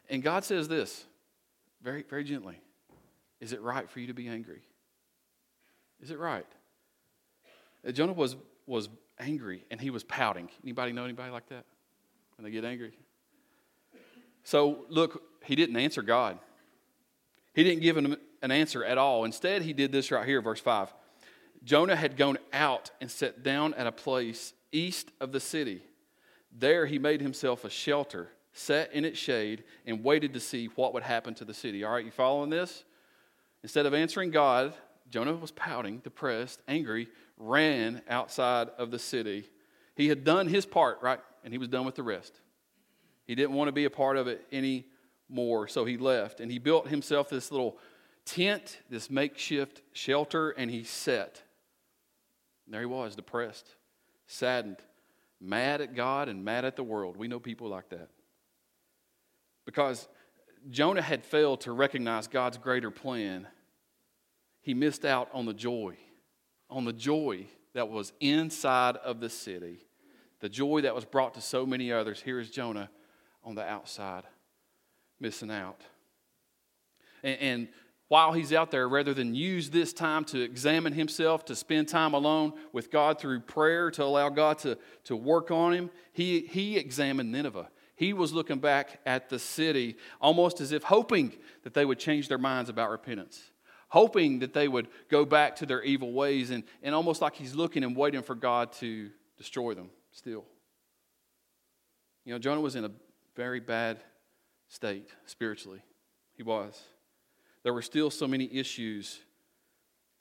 And 0.08 0.22
God 0.22 0.44
says 0.44 0.66
this 0.68 1.04
very, 1.82 2.02
very 2.02 2.24
gently 2.24 2.60
Is 3.40 3.52
it 3.52 3.60
right 3.60 3.88
for 3.88 4.00
you 4.00 4.08
to 4.08 4.14
be 4.14 4.28
angry? 4.28 4.62
Is 6.00 6.10
it 6.10 6.18
right? 6.18 6.46
Uh, 7.86 7.92
Jonah 7.92 8.12
was, 8.12 8.36
was 8.66 8.88
angry 9.18 9.64
and 9.70 9.80
he 9.80 9.90
was 9.90 10.02
pouting. 10.04 10.48
Anybody 10.64 10.92
know 10.92 11.04
anybody 11.04 11.30
like 11.30 11.48
that? 11.48 11.64
When 12.42 12.50
they 12.50 12.60
get 12.60 12.64
angry? 12.64 12.90
So, 14.42 14.84
look, 14.88 15.22
he 15.44 15.54
didn't 15.54 15.76
answer 15.76 16.02
God. 16.02 16.40
He 17.54 17.62
didn't 17.62 17.82
give 17.82 17.96
him 17.96 18.16
an 18.42 18.50
answer 18.50 18.84
at 18.84 18.98
all. 18.98 19.24
Instead, 19.24 19.62
he 19.62 19.72
did 19.72 19.92
this 19.92 20.10
right 20.10 20.26
here, 20.26 20.42
verse 20.42 20.58
5. 20.58 20.92
Jonah 21.62 21.94
had 21.94 22.16
gone 22.16 22.38
out 22.52 22.90
and 23.00 23.08
sat 23.08 23.44
down 23.44 23.74
at 23.74 23.86
a 23.86 23.92
place 23.92 24.54
east 24.72 25.12
of 25.20 25.30
the 25.30 25.38
city. 25.38 25.82
There 26.50 26.86
he 26.86 26.98
made 26.98 27.20
himself 27.20 27.64
a 27.64 27.70
shelter, 27.70 28.30
sat 28.52 28.92
in 28.92 29.04
its 29.04 29.20
shade, 29.20 29.62
and 29.86 30.02
waited 30.02 30.34
to 30.34 30.40
see 30.40 30.66
what 30.74 30.94
would 30.94 31.04
happen 31.04 31.34
to 31.34 31.44
the 31.44 31.54
city. 31.54 31.84
All 31.84 31.92
right, 31.92 32.04
you 32.04 32.10
following 32.10 32.50
this? 32.50 32.82
Instead 33.62 33.86
of 33.86 33.94
answering 33.94 34.32
God, 34.32 34.74
Jonah 35.08 35.34
was 35.34 35.52
pouting, 35.52 35.98
depressed, 35.98 36.60
angry, 36.66 37.06
ran 37.38 38.02
outside 38.08 38.68
of 38.78 38.90
the 38.90 38.98
city. 38.98 39.48
He 39.94 40.08
had 40.08 40.24
done 40.24 40.48
his 40.48 40.66
part, 40.66 40.98
right? 41.02 41.20
And 41.44 41.52
he 41.52 41.58
was 41.58 41.68
done 41.68 41.84
with 41.84 41.94
the 41.94 42.02
rest. 42.02 42.40
He 43.26 43.34
didn't 43.34 43.54
want 43.54 43.68
to 43.68 43.72
be 43.72 43.84
a 43.84 43.90
part 43.90 44.16
of 44.16 44.26
it 44.28 44.46
any 44.52 44.86
more, 45.28 45.66
so 45.68 45.84
he 45.84 45.96
left. 45.96 46.40
And 46.40 46.50
he 46.50 46.58
built 46.58 46.88
himself 46.88 47.28
this 47.28 47.50
little 47.50 47.78
tent, 48.24 48.78
this 48.90 49.10
makeshift 49.10 49.82
shelter, 49.92 50.50
and 50.50 50.70
he 50.70 50.84
sat. 50.84 51.42
And 52.66 52.74
there 52.74 52.80
he 52.80 52.86
was, 52.86 53.16
depressed, 53.16 53.66
saddened, 54.26 54.78
mad 55.40 55.80
at 55.80 55.94
God 55.94 56.28
and 56.28 56.44
mad 56.44 56.64
at 56.64 56.76
the 56.76 56.84
world. 56.84 57.16
We 57.16 57.28
know 57.28 57.40
people 57.40 57.68
like 57.68 57.88
that. 57.90 58.08
Because 59.64 60.08
Jonah 60.70 61.02
had 61.02 61.24
failed 61.24 61.62
to 61.62 61.72
recognize 61.72 62.28
God's 62.28 62.58
greater 62.58 62.90
plan, 62.90 63.48
he 64.60 64.74
missed 64.74 65.04
out 65.04 65.28
on 65.32 65.46
the 65.46 65.54
joy, 65.54 65.96
on 66.70 66.84
the 66.84 66.92
joy 66.92 67.46
that 67.74 67.88
was 67.88 68.12
inside 68.20 68.96
of 68.98 69.20
the 69.20 69.28
city, 69.28 69.78
the 70.42 70.48
joy 70.48 70.80
that 70.80 70.94
was 70.94 71.04
brought 71.04 71.34
to 71.34 71.40
so 71.40 71.64
many 71.64 71.92
others. 71.92 72.20
Here 72.20 72.40
is 72.40 72.50
Jonah 72.50 72.90
on 73.44 73.54
the 73.54 73.62
outside 73.62 74.24
missing 75.20 75.52
out. 75.52 75.80
And, 77.22 77.38
and 77.40 77.68
while 78.08 78.32
he's 78.32 78.52
out 78.52 78.72
there, 78.72 78.88
rather 78.88 79.14
than 79.14 79.36
use 79.36 79.70
this 79.70 79.92
time 79.92 80.24
to 80.26 80.42
examine 80.42 80.92
himself, 80.92 81.44
to 81.44 81.54
spend 81.54 81.88
time 81.88 82.12
alone 82.12 82.54
with 82.72 82.90
God 82.90 83.20
through 83.20 83.40
prayer, 83.40 83.90
to 83.92 84.02
allow 84.02 84.28
God 84.30 84.58
to, 84.58 84.76
to 85.04 85.14
work 85.14 85.52
on 85.52 85.72
him, 85.72 85.90
he, 86.12 86.40
he 86.40 86.76
examined 86.76 87.30
Nineveh. 87.30 87.70
He 87.94 88.12
was 88.12 88.32
looking 88.32 88.58
back 88.58 88.98
at 89.06 89.28
the 89.28 89.38
city 89.38 89.96
almost 90.20 90.60
as 90.60 90.72
if 90.72 90.82
hoping 90.82 91.34
that 91.62 91.72
they 91.72 91.84
would 91.84 92.00
change 92.00 92.26
their 92.26 92.36
minds 92.36 92.68
about 92.68 92.90
repentance, 92.90 93.40
hoping 93.90 94.40
that 94.40 94.54
they 94.54 94.66
would 94.66 94.88
go 95.08 95.24
back 95.24 95.54
to 95.56 95.66
their 95.66 95.84
evil 95.84 96.12
ways, 96.12 96.50
and, 96.50 96.64
and 96.82 96.96
almost 96.96 97.22
like 97.22 97.36
he's 97.36 97.54
looking 97.54 97.84
and 97.84 97.96
waiting 97.96 98.22
for 98.22 98.34
God 98.34 98.72
to 98.72 99.08
destroy 99.38 99.74
them 99.74 99.90
still. 100.12 100.44
You 102.24 102.32
know, 102.32 102.38
Jonah 102.38 102.60
was 102.60 102.76
in 102.76 102.84
a 102.84 102.90
very 103.34 103.60
bad 103.60 103.98
state 104.68 105.08
spiritually. 105.26 105.82
He 106.34 106.42
was. 106.42 106.80
There 107.62 107.72
were 107.72 107.82
still 107.82 108.10
so 108.10 108.26
many 108.26 108.48
issues 108.52 109.20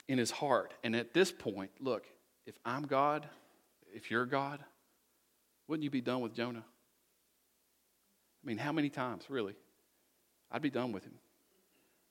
in 0.08 0.18
his 0.18 0.30
heart. 0.30 0.74
And 0.82 0.96
at 0.96 1.14
this 1.14 1.30
point, 1.30 1.70
look, 1.80 2.04
if 2.46 2.54
I'm 2.64 2.82
God, 2.82 3.28
if 3.94 4.10
you're 4.10 4.26
God, 4.26 4.60
wouldn't 5.68 5.84
you 5.84 5.90
be 5.90 6.00
done 6.00 6.20
with 6.20 6.34
Jonah? 6.34 6.64
I 8.42 8.46
mean, 8.46 8.58
how 8.58 8.72
many 8.72 8.90
times, 8.90 9.24
really? 9.28 9.54
I'd 10.50 10.62
be 10.62 10.70
done 10.70 10.92
with 10.92 11.04
him. 11.04 11.14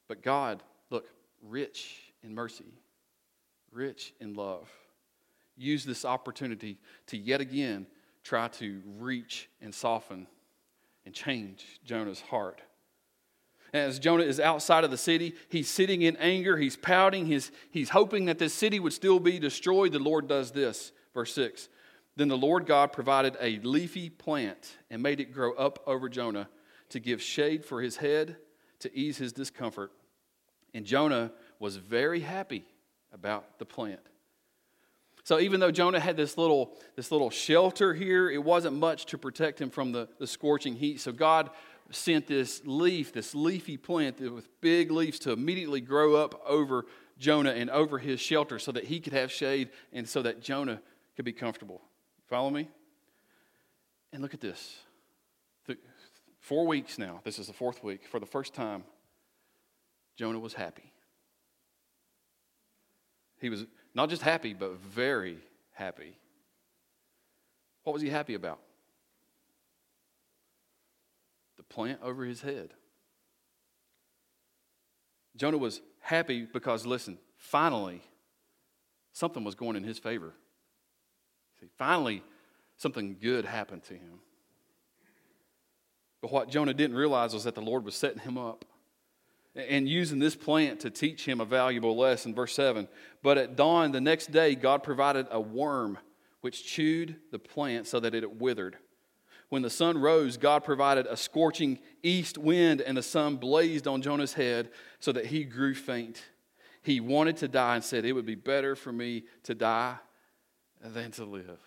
But 0.08 0.24
God, 0.24 0.64
look, 0.90 1.06
rich 1.42 2.00
in 2.24 2.34
mercy, 2.34 2.74
rich 3.72 4.14
in 4.20 4.34
love, 4.34 4.70
used 5.58 5.88
this 5.88 6.05
opportunity 6.05 6.77
to 7.08 7.17
yet 7.17 7.41
again 7.41 7.88
try 8.24 8.48
to 8.48 8.81
reach 9.00 9.50
and 9.62 9.74
soften 9.74 10.27
and 11.05 11.13
change 11.13 11.65
Jonah's 11.84 12.22
heart. 12.22 12.62
As 13.74 14.00
Jonah 14.00 14.24
is 14.24 14.39
outside 14.39 14.84
of 14.84 14.91
the 14.91 14.98
city, 14.98 15.34
he's 15.50 15.70
sitting 15.70 16.01
in 16.01 16.17
anger, 16.17 16.58
he's 16.58 16.75
pouting, 16.75 17.25
he's, 17.25 17.51
he's 17.70 17.89
hoping 17.89 18.25
that 18.25 18.38
this 18.38 18.53
city 18.53 18.79
would 18.79 18.93
still 18.93 19.20
be 19.20 19.39
destroyed. 19.39 19.93
The 19.93 20.00
Lord 20.00 20.27
does 20.27 20.51
this. 20.51 20.91
Verse 21.13 21.34
6 21.34 21.70
Then 22.17 22.27
the 22.27 22.38
Lord 22.38 22.65
God 22.65 22.91
provided 22.91 23.38
a 23.39 23.60
leafy 23.60 24.10
plant 24.10 24.77
and 24.89 25.01
made 25.01 25.22
it 25.22 25.34
grow 25.34 25.53
up 25.53 25.79
over 25.88 26.10
Jonah 26.10 26.50
to 26.89 27.00
give 27.00 27.22
shade 27.22 27.63
for 27.63 27.81
his 27.81 27.96
head, 27.96 28.36
to 28.79 28.93
ease 28.93 29.17
his 29.17 29.31
discomfort. 29.31 29.91
And 30.74 30.86
Jonah 30.86 31.31
was 31.60 31.77
very 31.77 32.20
happy 32.20 32.65
about 33.13 33.58
the 33.58 33.65
plant. 33.65 34.01
So 35.24 35.40
even 35.40 35.60
though 35.60 35.72
Jonah 35.72 36.00
had 36.00 36.18
this 36.18 36.38
little, 36.38 36.78
this 36.96 37.12
little 37.12 37.30
shelter 37.30 37.94
here, 37.94 38.30
it 38.30 38.44
wasn't 38.44 38.78
much 38.78 39.06
to 39.08 39.18
protect 39.18 39.62
him 39.62 39.70
from 39.70 39.92
the, 39.92 40.08
the 40.20 40.28
scorching 40.28 40.75
heat. 40.75 41.00
So 41.00 41.12
God 41.12 41.50
sent 41.92 42.28
this 42.28 42.62
leaf, 42.66 43.13
this 43.13 43.36
leafy 43.36 43.78
plant 43.78 44.20
with 44.20 44.50
big 44.62 44.92
leaves 44.92 45.20
to 45.20 45.32
immediately 45.32 45.82
grow 45.82 46.16
up 46.16 46.42
over 46.46 46.86
Jonah 47.20 47.51
and 47.51 47.70
over 47.70 48.00
his 48.00 48.20
shelter 48.20 48.58
so 48.58 48.72
that 48.72 48.86
he 48.86 49.00
could 49.00 49.13
have 49.13 49.32
shade 49.32 49.70
and 49.94 50.08
so 50.08 50.22
that 50.22 50.42
Jonah 50.42 50.82
could 51.16 51.25
be 51.25 51.34
comfortable. 51.34 51.82
Follow 52.28 52.50
me? 52.50 52.70
And 54.13 54.22
look 54.22 54.34
at 54.34 54.42
this. 54.42 54.78
Four 56.42 56.66
weeks 56.66 56.98
now, 56.98 57.22
this 57.24 57.38
is 57.38 57.48
the 57.48 57.54
fourth 57.54 57.84
week, 57.84 58.08
for 58.08 58.20
the 58.20 58.25
first 58.25 58.56
time, 58.56 58.84
Jonah 60.18 60.40
was 60.40 60.56
happy. 60.56 60.92
He 63.40 63.50
was 63.50 63.66
not 63.94 64.10
just 64.10 64.22
happy, 64.22 64.54
but 64.54 64.78
very 64.78 65.38
happy. 65.74 66.16
What 67.84 67.94
was 67.94 68.02
he 68.02 68.10
happy 68.10 68.36
about? 68.36 68.60
The 71.58 71.64
plant 71.64 72.00
over 72.02 72.24
his 72.24 72.42
head. 72.42 72.74
Jonah 75.36 75.58
was 75.58 75.82
happy 76.00 76.46
because, 76.46 76.86
listen, 76.86 77.18
finally, 77.38 78.02
something 79.14 79.44
was 79.44 79.56
going 79.56 79.76
in 79.76 79.84
his 79.84 79.98
favor. 79.98 80.34
See, 81.60 81.68
finally, 81.78 82.24
something 82.78 83.18
good 83.22 83.46
happened 83.46 83.84
to 83.84 83.94
him. 83.94 84.20
But 86.22 86.32
what 86.32 86.50
Jonah 86.50 86.74
didn't 86.74 86.96
realize 86.96 87.34
was 87.34 87.46
that 87.46 87.56
the 87.56 87.62
Lord 87.62 87.84
was 87.84 87.96
setting 87.96 88.20
him 88.20 88.38
up 88.38 88.66
and 89.55 89.88
using 89.88 90.20
this 90.20 90.36
plant 90.36 90.79
to 90.81 90.89
teach 90.89 91.25
him 91.25 91.41
a 91.41 91.46
valuable 91.46 91.98
lesson. 91.98 92.34
Verse 92.34 92.53
7 92.53 92.88
But 93.22 93.38
at 93.38 93.55
dawn 93.55 93.91
the 93.91 94.01
next 94.01 94.31
day, 94.31 94.55
God 94.55 94.84
provided 94.84 95.27
a 95.29 95.41
worm 95.41 95.98
which 96.41 96.65
chewed 96.65 97.15
the 97.31 97.39
plant 97.39 97.88
so 97.88 98.00
that 98.00 98.15
it 98.15 98.39
withered. 98.39 98.77
When 99.50 99.62
the 99.62 99.70
sun 99.70 99.98
rose, 99.98 100.38
God 100.38 100.63
provided 100.63 101.05
a 101.08 101.17
scorching 101.17 101.79
east 102.01 102.38
wind, 102.38 102.79
and 102.79 102.96
the 102.96 103.03
sun 103.03 103.36
blazed 103.36 103.86
on 103.86 104.01
Jonah's 104.01 104.34
head 104.34 104.70
so 105.00 105.12
that 105.12 105.25
he 105.25 105.43
grew 105.43 105.75
faint. 105.75 106.24
He 106.84 107.00
wanted 107.00 107.38
to 107.38 107.48
die 107.48 107.75
and 107.75 107.84
said, 107.84 108.05
It 108.05 108.13
would 108.13 108.25
be 108.25 108.36
better 108.36 108.75
for 108.75 108.91
me 108.91 109.25
to 109.43 109.53
die 109.53 109.98
than 110.81 111.12
to 111.12 111.25
live. 111.25 111.60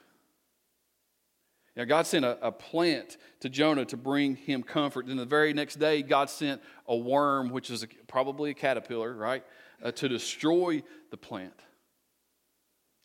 Now, 1.76 1.84
God 1.84 2.06
sent 2.06 2.24
a, 2.24 2.38
a, 2.46 2.52
plant 2.52 3.16
to 3.40 3.48
Jonah 3.48 3.84
to 3.86 3.96
bring 3.96 4.36
him 4.36 4.62
comfort. 4.62 5.06
Then 5.08 5.16
the 5.16 5.24
very 5.24 5.52
next 5.52 5.76
day, 5.76 6.02
God 6.02 6.30
sent 6.30 6.62
a 6.86 6.96
worm, 6.96 7.50
which 7.50 7.68
is 7.68 7.82
a, 7.82 7.88
probably 8.06 8.50
a 8.50 8.54
caterpillar, 8.54 9.12
right, 9.12 9.44
uh, 9.82 9.90
to 9.92 10.08
destroy 10.08 10.82
the 11.10 11.16
plant. 11.16 11.60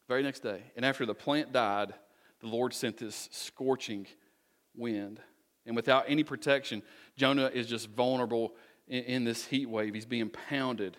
Very 0.08 0.22
next 0.22 0.42
day. 0.42 0.62
And 0.76 0.86
after 0.86 1.06
the 1.06 1.16
plant 1.16 1.52
died, 1.52 1.94
the 2.42 2.48
Lord 2.48 2.74
sent 2.74 2.98
this 2.98 3.28
scorching 3.32 4.06
wind. 4.76 5.20
And 5.66 5.76
without 5.76 6.06
any 6.08 6.24
protection, 6.24 6.84
Jonah 7.18 7.50
is 7.52 7.68
just 7.68 7.90
vulnerable 7.90 8.54
in, 8.88 9.04
in 9.04 9.24
this 9.24 9.46
heat 9.46 9.68
wave. 9.68 9.96
He's 9.96 10.06
being 10.06 10.30
pounded. 10.30 10.96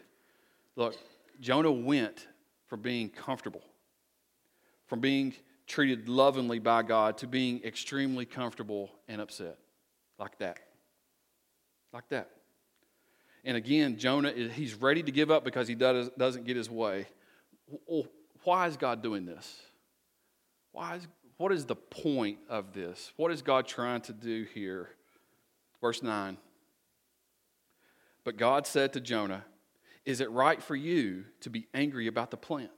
Look, 0.75 0.97
Jonah 1.41 1.73
went 1.73 2.27
from 2.67 2.83
being 2.83 3.09
comfortable, 3.11 3.63
from 4.87 5.01
being 5.01 5.35
treated 5.71 6.09
lovingly 6.09 6.59
by 6.59 6.83
God 6.83 7.19
to 7.19 7.29
being 7.29 7.63
extremely 7.65 8.27
comfortable 8.27 8.91
and 9.09 9.21
upset. 9.21 9.57
Like 10.19 10.37
that. 10.39 10.59
Like 11.93 12.09
that. 12.09 12.29
And 13.45 13.57
again, 13.57 13.97
Jonah, 13.97 14.33
he's 14.33 14.75
ready 14.75 15.03
to 15.03 15.13
give 15.13 15.31
up 15.31 15.45
because 15.45 15.69
he 15.69 15.75
does, 15.75 16.11
doesn't 16.19 16.45
get 16.45 16.57
his 16.57 16.69
way. 16.69 17.07
Why 18.45 18.67
is 18.67 18.77
God 18.77 19.03
doing 19.03 19.25
this? 19.25 19.61
Why 20.73 20.97
is, 20.97 21.07
what 21.37 21.53
is 21.53 21.65
the 21.65 21.77
point 21.77 22.39
of 22.49 22.73
this? 22.75 23.13
What 23.17 23.31
is 23.31 23.41
God 23.41 23.67
trying 23.67 24.03
to 24.03 24.13
do 24.13 24.47
here? 24.53 24.91
Verse 25.81 26.03
9. 26.03 26.37
But 28.25 28.37
God 28.37 28.67
said 28.67 28.93
to 28.95 29.01
Jonah, 29.01 29.45
Is 30.05 30.21
it 30.21 30.31
right 30.31 30.63
for 30.63 30.77
you 30.77 31.25
to 31.41 31.49
be 31.49 31.67
angry 31.73 32.09
about 32.09 32.31
the 32.31 32.37
plant? 32.37 32.71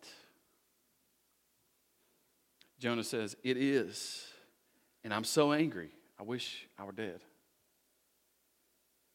Jonah 2.82 3.04
says, 3.04 3.36
It 3.44 3.56
is. 3.56 4.26
And 5.04 5.14
I'm 5.14 5.22
so 5.22 5.52
angry. 5.52 5.90
I 6.18 6.24
wish 6.24 6.66
I 6.76 6.82
were 6.82 6.92
dead. 6.92 7.20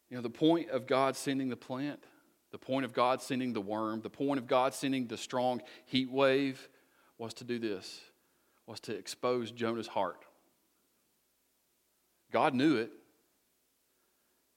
You 0.09 0.15
know, 0.15 0.23
the 0.23 0.29
point 0.29 0.69
of 0.69 0.87
God 0.87 1.17
sending 1.17 1.49
the 1.49 1.57
plant, 1.57 2.01
the 2.51 2.57
point 2.57 2.85
of 2.85 2.93
God 2.93 3.21
sending 3.21 3.51
the 3.51 3.59
worm, 3.59 3.99
the 3.99 4.09
point 4.09 4.39
of 4.39 4.47
God 4.47 4.73
sending 4.73 5.07
the 5.07 5.17
strong 5.17 5.61
heat 5.85 6.09
wave 6.09 6.69
was 7.17 7.33
to 7.35 7.43
do 7.43 7.59
this, 7.59 7.99
was 8.67 8.79
to 8.81 8.95
expose 8.95 9.51
Jonah's 9.51 9.87
heart. 9.87 10.23
God 12.31 12.53
knew 12.53 12.77
it. 12.77 12.91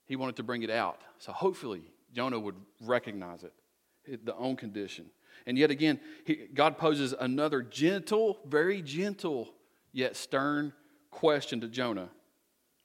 He 0.06 0.14
wanted 0.14 0.36
to 0.36 0.44
bring 0.44 0.62
it 0.62 0.70
out. 0.70 1.00
So 1.18 1.32
hopefully 1.32 1.82
Jonah 2.14 2.38
would 2.38 2.56
recognize 2.80 3.42
it, 3.42 4.24
the 4.24 4.36
own 4.36 4.54
condition. 4.54 5.06
And 5.46 5.58
yet 5.58 5.70
again, 5.70 6.00
he, 6.24 6.46
God 6.52 6.78
poses 6.78 7.14
another 7.18 7.62
gentle, 7.62 8.38
very 8.46 8.82
gentle, 8.82 9.48
yet 9.92 10.16
stern 10.16 10.72
question 11.10 11.60
to 11.60 11.68
Jonah 11.68 12.08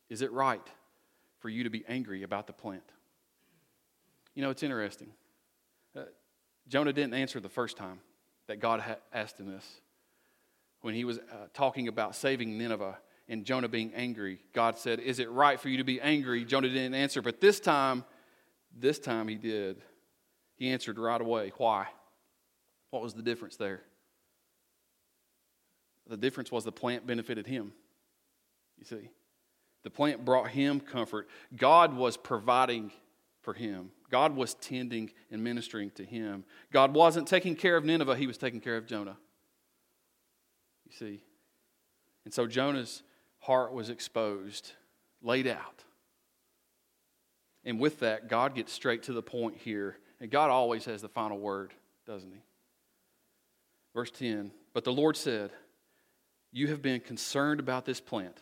Is 0.09 0.21
it 0.21 0.31
right 0.31 0.65
for 1.39 1.49
you 1.49 1.63
to 1.63 1.69
be 1.69 1.83
angry 1.87 2.23
about 2.23 2.47
the 2.47 2.53
plant? 2.53 2.83
You 4.33 4.41
know, 4.41 4.49
it's 4.49 4.63
interesting. 4.63 5.09
Uh, 5.95 6.01
Jonah 6.67 6.93
didn't 6.93 7.13
answer 7.13 7.39
the 7.39 7.49
first 7.49 7.77
time 7.77 7.99
that 8.47 8.59
God 8.59 8.81
ha- 8.81 8.97
asked 9.13 9.39
him 9.39 9.47
this. 9.47 9.65
When 10.81 10.93
he 10.93 11.05
was 11.05 11.17
uh, 11.17 11.47
talking 11.53 11.87
about 11.87 12.15
saving 12.15 12.57
Nineveh 12.57 12.97
and 13.27 13.45
Jonah 13.45 13.67
being 13.67 13.93
angry, 13.95 14.39
God 14.53 14.77
said, 14.77 14.99
Is 14.99 15.19
it 15.19 15.29
right 15.31 15.59
for 15.59 15.69
you 15.69 15.77
to 15.77 15.83
be 15.83 15.99
angry? 16.01 16.45
Jonah 16.45 16.67
didn't 16.69 16.93
answer, 16.93 17.21
but 17.21 17.41
this 17.41 17.59
time, 17.59 18.03
this 18.77 18.99
time 18.99 19.27
he 19.27 19.35
did. 19.35 19.81
He 20.57 20.69
answered 20.69 20.97
right 20.97 21.19
away. 21.19 21.51
Why? 21.57 21.87
What 22.95 23.03
was 23.03 23.13
the 23.13 23.21
difference 23.21 23.57
there? 23.57 23.81
The 26.07 26.15
difference 26.15 26.49
was 26.49 26.63
the 26.63 26.71
plant 26.71 27.05
benefited 27.05 27.45
him. 27.45 27.73
You 28.77 28.85
see, 28.85 29.09
the 29.83 29.89
plant 29.89 30.23
brought 30.23 30.47
him 30.47 30.79
comfort. 30.79 31.27
God 31.57 31.93
was 31.93 32.15
providing 32.15 32.93
for 33.41 33.53
him, 33.53 33.91
God 34.09 34.33
was 34.33 34.53
tending 34.53 35.11
and 35.29 35.43
ministering 35.43 35.91
to 35.95 36.05
him. 36.05 36.45
God 36.71 36.93
wasn't 36.93 37.27
taking 37.27 37.57
care 37.57 37.75
of 37.75 37.83
Nineveh, 37.83 38.15
he 38.15 38.27
was 38.27 38.37
taking 38.37 38.61
care 38.61 38.77
of 38.77 38.87
Jonah. 38.87 39.17
You 40.85 40.95
see? 40.95 41.21
And 42.23 42.33
so 42.33 42.47
Jonah's 42.47 43.03
heart 43.39 43.73
was 43.73 43.89
exposed, 43.89 44.71
laid 45.21 45.47
out. 45.47 45.83
And 47.65 47.77
with 47.77 47.99
that, 47.99 48.29
God 48.29 48.55
gets 48.55 48.71
straight 48.71 49.03
to 49.03 49.11
the 49.11 49.21
point 49.21 49.57
here. 49.57 49.97
And 50.21 50.31
God 50.31 50.49
always 50.49 50.85
has 50.85 51.01
the 51.01 51.09
final 51.09 51.37
word, 51.37 51.73
doesn't 52.07 52.31
he? 52.31 52.39
Verse 53.95 54.11
10 54.11 54.51
But 54.73 54.83
the 54.83 54.93
Lord 54.93 55.17
said, 55.17 55.51
You 56.51 56.67
have 56.67 56.83
been 56.83 56.99
concerned 56.99 57.59
about 57.59 57.85
this 57.85 57.99
plant, 57.99 58.37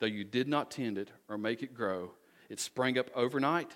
though 0.00 0.06
you 0.06 0.24
did 0.24 0.48
not 0.48 0.70
tend 0.70 0.98
it 0.98 1.10
or 1.28 1.38
make 1.38 1.62
it 1.62 1.72
grow. 1.72 2.10
It 2.50 2.60
sprang 2.60 2.98
up 2.98 3.08
overnight 3.14 3.70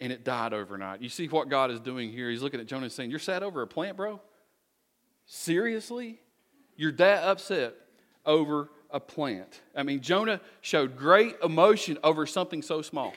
and 0.00 0.12
it 0.12 0.24
died 0.24 0.52
overnight. 0.52 1.00
You 1.00 1.08
see 1.08 1.26
what 1.28 1.48
God 1.48 1.70
is 1.70 1.80
doing 1.80 2.10
here? 2.12 2.28
He's 2.30 2.42
looking 2.42 2.60
at 2.60 2.66
Jonah 2.66 2.84
and 2.84 2.92
saying, 2.92 3.08
You're 3.10 3.18
sad 3.20 3.42
over 3.42 3.62
a 3.62 3.66
plant, 3.66 3.96
bro? 3.96 4.20
Seriously? 5.24 6.20
You're 6.76 6.92
that 6.92 7.22
upset 7.24 7.74
over 8.26 8.70
a 8.90 9.00
plant. 9.00 9.60
I 9.76 9.82
mean, 9.82 10.00
Jonah 10.00 10.40
showed 10.60 10.96
great 10.96 11.36
emotion 11.42 11.98
over 12.02 12.26
something 12.26 12.62
so 12.62 12.82
small. 12.82 13.14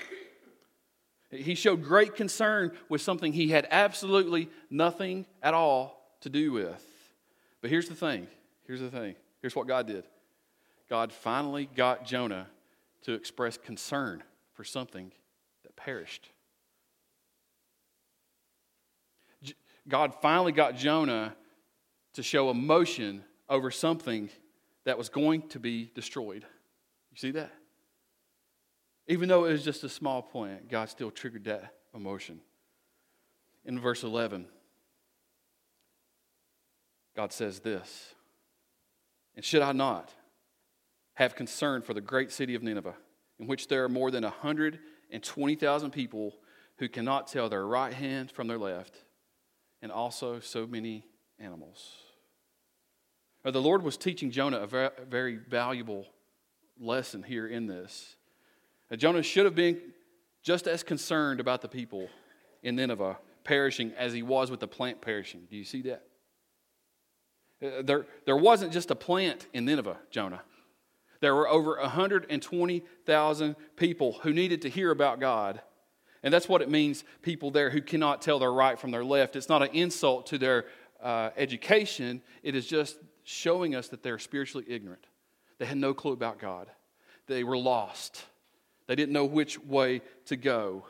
He 1.29 1.55
showed 1.55 1.81
great 1.81 2.15
concern 2.15 2.73
with 2.89 3.01
something 3.01 3.31
he 3.31 3.49
had 3.49 3.65
absolutely 3.71 4.49
nothing 4.69 5.25
at 5.41 5.53
all 5.53 6.17
to 6.21 6.29
do 6.29 6.51
with. 6.51 6.90
But 7.61 7.69
here's 7.69 7.87
the 7.87 7.95
thing 7.95 8.27
here's 8.65 8.81
the 8.81 8.89
thing. 8.89 9.15
Here's 9.41 9.55
what 9.55 9.67
God 9.67 9.87
did 9.87 10.05
God 10.89 11.11
finally 11.11 11.69
got 11.75 12.05
Jonah 12.05 12.47
to 13.03 13.13
express 13.13 13.57
concern 13.57 14.23
for 14.53 14.63
something 14.63 15.11
that 15.63 15.75
perished. 15.75 16.29
God 19.87 20.13
finally 20.21 20.51
got 20.51 20.75
Jonah 20.75 21.35
to 22.13 22.21
show 22.21 22.51
emotion 22.51 23.23
over 23.49 23.71
something 23.71 24.29
that 24.83 24.97
was 24.97 25.09
going 25.09 25.47
to 25.49 25.59
be 25.59 25.91
destroyed. 25.95 26.45
You 27.11 27.17
see 27.17 27.31
that? 27.31 27.51
Even 29.07 29.27
though 29.27 29.45
it 29.45 29.51
was 29.51 29.63
just 29.63 29.83
a 29.83 29.89
small 29.89 30.21
point, 30.21 30.69
God 30.69 30.89
still 30.89 31.09
triggered 31.09 31.45
that 31.45 31.73
emotion. 31.95 32.39
In 33.65 33.79
verse 33.79 34.03
11, 34.03 34.45
God 37.15 37.33
says 37.33 37.59
this 37.59 38.13
And 39.35 39.43
should 39.43 39.61
I 39.61 39.71
not 39.71 40.13
have 41.15 41.35
concern 41.35 41.81
for 41.81 41.93
the 41.93 42.01
great 42.01 42.31
city 42.31 42.55
of 42.55 42.63
Nineveh, 42.63 42.95
in 43.39 43.47
which 43.47 43.67
there 43.67 43.83
are 43.83 43.89
more 43.89 44.11
than 44.11 44.23
120,000 44.23 45.91
people 45.91 46.35
who 46.77 46.89
cannot 46.89 47.27
tell 47.27 47.49
their 47.49 47.65
right 47.65 47.93
hand 47.93 48.31
from 48.31 48.47
their 48.47 48.57
left, 48.57 49.03
and 49.81 49.91
also 49.91 50.39
so 50.39 50.65
many 50.65 51.05
animals? 51.39 51.95
Now, 53.43 53.51
the 53.51 53.61
Lord 53.61 53.83
was 53.83 53.97
teaching 53.97 54.31
Jonah 54.31 54.59
a 54.59 54.91
very 55.05 55.35
valuable 55.35 56.05
lesson 56.79 57.23
here 57.23 57.47
in 57.47 57.67
this. 57.67 58.15
Now, 58.89 58.97
Jonah 58.97 59.23
should 59.23 59.45
have 59.45 59.55
been 59.55 59.79
just 60.43 60.67
as 60.67 60.83
concerned 60.83 61.39
about 61.39 61.61
the 61.61 61.67
people 61.67 62.09
in 62.63 62.75
Nineveh 62.75 63.17
perishing 63.43 63.93
as 63.97 64.13
he 64.13 64.21
was 64.21 64.51
with 64.51 64.59
the 64.59 64.67
plant 64.67 65.01
perishing. 65.01 65.47
Do 65.49 65.57
you 65.57 65.63
see 65.63 65.81
that? 65.83 66.03
Uh, 67.61 67.81
there, 67.83 68.05
there 68.25 68.37
wasn't 68.37 68.73
just 68.73 68.91
a 68.91 68.95
plant 68.95 69.47
in 69.53 69.65
Nineveh, 69.65 69.97
Jonah. 70.09 70.41
There 71.19 71.35
were 71.35 71.47
over 71.47 71.77
120,000 71.79 73.55
people 73.75 74.13
who 74.23 74.33
needed 74.33 74.63
to 74.63 74.69
hear 74.69 74.89
about 74.89 75.19
God. 75.19 75.61
And 76.23 76.33
that's 76.33 76.49
what 76.49 76.61
it 76.61 76.69
means 76.69 77.03
people 77.21 77.51
there 77.51 77.69
who 77.69 77.81
cannot 77.81 78.21
tell 78.21 78.39
their 78.39 78.51
right 78.51 78.77
from 78.77 78.91
their 78.91 79.05
left. 79.05 79.35
It's 79.35 79.49
not 79.49 79.61
an 79.61 79.69
insult 79.73 80.27
to 80.27 80.37
their 80.37 80.65
uh, 81.01 81.31
education, 81.35 82.21
it 82.43 82.55
is 82.55 82.67
just 82.67 82.97
showing 83.23 83.73
us 83.73 83.87
that 83.87 84.03
they're 84.03 84.19
spiritually 84.19 84.65
ignorant. 84.67 85.03
They 85.57 85.65
had 85.65 85.77
no 85.77 85.95
clue 85.95 86.13
about 86.13 86.37
God, 86.37 86.69
they 87.27 87.43
were 87.43 87.57
lost, 87.57 88.23
they 88.87 88.95
didn't 88.95 89.13
know 89.13 89.25
which 89.25 89.59
way 89.59 90.01
to 90.25 90.35
go. 90.35 90.85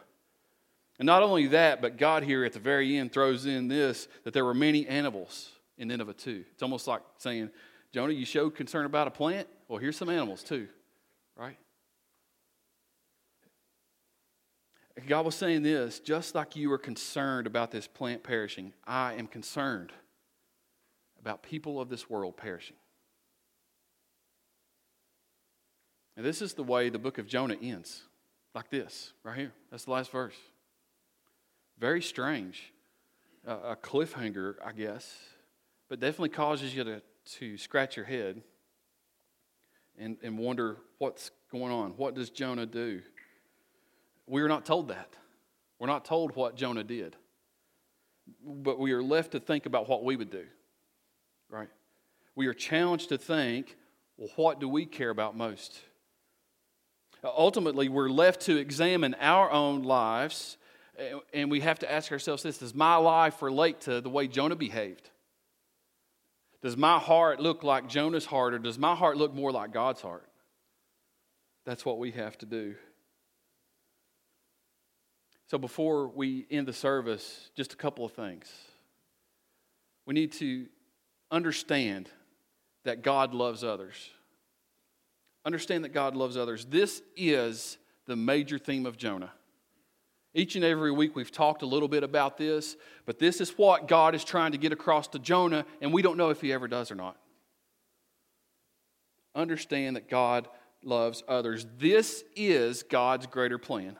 And 0.99 1.05
not 1.05 1.23
only 1.23 1.47
that, 1.47 1.81
but 1.81 1.97
God 1.97 2.23
here 2.23 2.43
at 2.43 2.53
the 2.53 2.59
very 2.59 2.97
end 2.97 3.11
throws 3.11 3.45
in 3.45 3.69
this 3.69 4.07
that 4.23 4.33
there 4.33 4.45
were 4.45 4.53
many 4.53 4.85
animals 4.85 5.49
in 5.77 5.87
Nineveh 5.87 6.13
too. 6.13 6.43
It's 6.53 6.63
almost 6.63 6.87
like 6.87 7.01
saying, 7.17 7.49
Jonah, 7.91 8.13
you 8.13 8.25
showed 8.25 8.55
concern 8.55 8.85
about 8.85 9.07
a 9.07 9.11
plant? 9.11 9.47
Well, 9.67 9.79
here's 9.79 9.97
some 9.97 10.09
animals 10.09 10.43
too, 10.43 10.67
right? 11.35 11.57
God 15.07 15.25
was 15.25 15.35
saying 15.35 15.63
this 15.63 15.99
just 15.99 16.35
like 16.35 16.55
you 16.55 16.69
were 16.69 16.77
concerned 16.77 17.47
about 17.47 17.71
this 17.71 17.87
plant 17.87 18.23
perishing, 18.23 18.73
I 18.85 19.13
am 19.13 19.27
concerned 19.27 19.91
about 21.19 21.43
people 21.43 21.79
of 21.79 21.89
this 21.89 22.09
world 22.09 22.37
perishing. 22.37 22.75
And 26.17 26.25
this 26.25 26.41
is 26.41 26.53
the 26.53 26.63
way 26.63 26.89
the 26.89 26.99
book 26.99 27.17
of 27.17 27.27
Jonah 27.27 27.57
ends 27.61 28.03
like 28.53 28.69
this, 28.69 29.13
right 29.23 29.37
here. 29.37 29.53
That's 29.69 29.85
the 29.85 29.91
last 29.91 30.11
verse. 30.11 30.35
Very 31.79 32.01
strange. 32.01 32.73
Uh, 33.47 33.57
a 33.69 33.75
cliffhanger, 33.75 34.55
I 34.63 34.71
guess 34.71 35.15
but 35.91 35.99
definitely 35.99 36.29
causes 36.29 36.73
you 36.73 36.85
to, 36.85 37.01
to 37.25 37.57
scratch 37.57 37.97
your 37.97 38.05
head 38.05 38.41
and, 39.99 40.15
and 40.23 40.37
wonder 40.37 40.77
what's 40.99 41.31
going 41.51 41.69
on. 41.69 41.91
What 41.97 42.15
does 42.15 42.29
Jonah 42.29 42.65
do? 42.65 43.01
We 44.25 44.41
are 44.41 44.47
not 44.47 44.65
told 44.65 44.87
that. 44.87 45.17
We're 45.79 45.87
not 45.87 46.05
told 46.05 46.33
what 46.33 46.55
Jonah 46.55 46.85
did. 46.85 47.17
But 48.41 48.79
we 48.79 48.93
are 48.93 49.03
left 49.03 49.31
to 49.31 49.41
think 49.41 49.65
about 49.65 49.89
what 49.89 50.05
we 50.05 50.15
would 50.15 50.31
do, 50.31 50.45
right? 51.49 51.67
We 52.35 52.47
are 52.47 52.53
challenged 52.53 53.09
to 53.09 53.17
think, 53.17 53.75
well, 54.15 54.29
what 54.37 54.61
do 54.61 54.69
we 54.69 54.85
care 54.85 55.09
about 55.09 55.35
most? 55.35 55.77
Ultimately, 57.21 57.89
we're 57.89 58.09
left 58.09 58.43
to 58.43 58.55
examine 58.55 59.13
our 59.19 59.51
own 59.51 59.83
lives, 59.83 60.55
and 61.33 61.51
we 61.51 61.59
have 61.59 61.79
to 61.79 61.91
ask 61.91 62.13
ourselves 62.13 62.43
this 62.43 62.59
Does 62.59 62.73
my 62.73 62.95
life 62.95 63.41
relate 63.41 63.81
to 63.81 63.99
the 63.99 64.09
way 64.09 64.29
Jonah 64.29 64.55
behaved? 64.55 65.09
Does 66.61 66.77
my 66.77 66.99
heart 66.99 67.39
look 67.39 67.63
like 67.63 67.87
Jonah's 67.87 68.25
heart, 68.25 68.53
or 68.53 68.59
does 68.59 68.77
my 68.77 68.95
heart 68.95 69.17
look 69.17 69.33
more 69.33 69.51
like 69.51 69.73
God's 69.73 70.01
heart? 70.01 70.27
That's 71.65 71.85
what 71.85 71.97
we 71.97 72.11
have 72.11 72.37
to 72.39 72.45
do. 72.45 72.75
So, 75.47 75.57
before 75.57 76.07
we 76.07 76.45
end 76.49 76.67
the 76.67 76.73
service, 76.73 77.49
just 77.55 77.73
a 77.73 77.75
couple 77.75 78.05
of 78.05 78.13
things. 78.13 78.49
We 80.05 80.13
need 80.13 80.31
to 80.33 80.67
understand 81.29 82.09
that 82.83 83.01
God 83.01 83.33
loves 83.33 83.63
others. 83.63 84.09
Understand 85.45 85.83
that 85.83 85.93
God 85.93 86.15
loves 86.15 86.37
others. 86.37 86.65
This 86.65 87.01
is 87.15 87.77
the 88.05 88.15
major 88.15 88.57
theme 88.59 88.85
of 88.85 88.97
Jonah. 88.97 89.31
Each 90.33 90.55
and 90.55 90.63
every 90.63 90.91
week 90.91 91.15
we've 91.15 91.31
talked 91.31 91.61
a 91.61 91.65
little 91.65 91.89
bit 91.89 92.03
about 92.03 92.37
this, 92.37 92.77
but 93.05 93.19
this 93.19 93.41
is 93.41 93.51
what 93.57 93.87
God 93.87 94.15
is 94.15 94.23
trying 94.23 94.53
to 94.53 94.57
get 94.57 94.71
across 94.71 95.07
to 95.09 95.19
Jonah, 95.19 95.65
and 95.81 95.93
we 95.93 96.01
don't 96.01 96.17
know 96.17 96.29
if 96.29 96.39
he 96.39 96.53
ever 96.53 96.67
does 96.67 96.89
or 96.89 96.95
not. 96.95 97.17
Understand 99.35 99.97
that 99.97 100.09
God 100.09 100.47
loves 100.83 101.23
others. 101.27 101.65
This 101.77 102.23
is 102.35 102.83
God's 102.83 103.27
greater 103.27 103.57
plan 103.57 103.97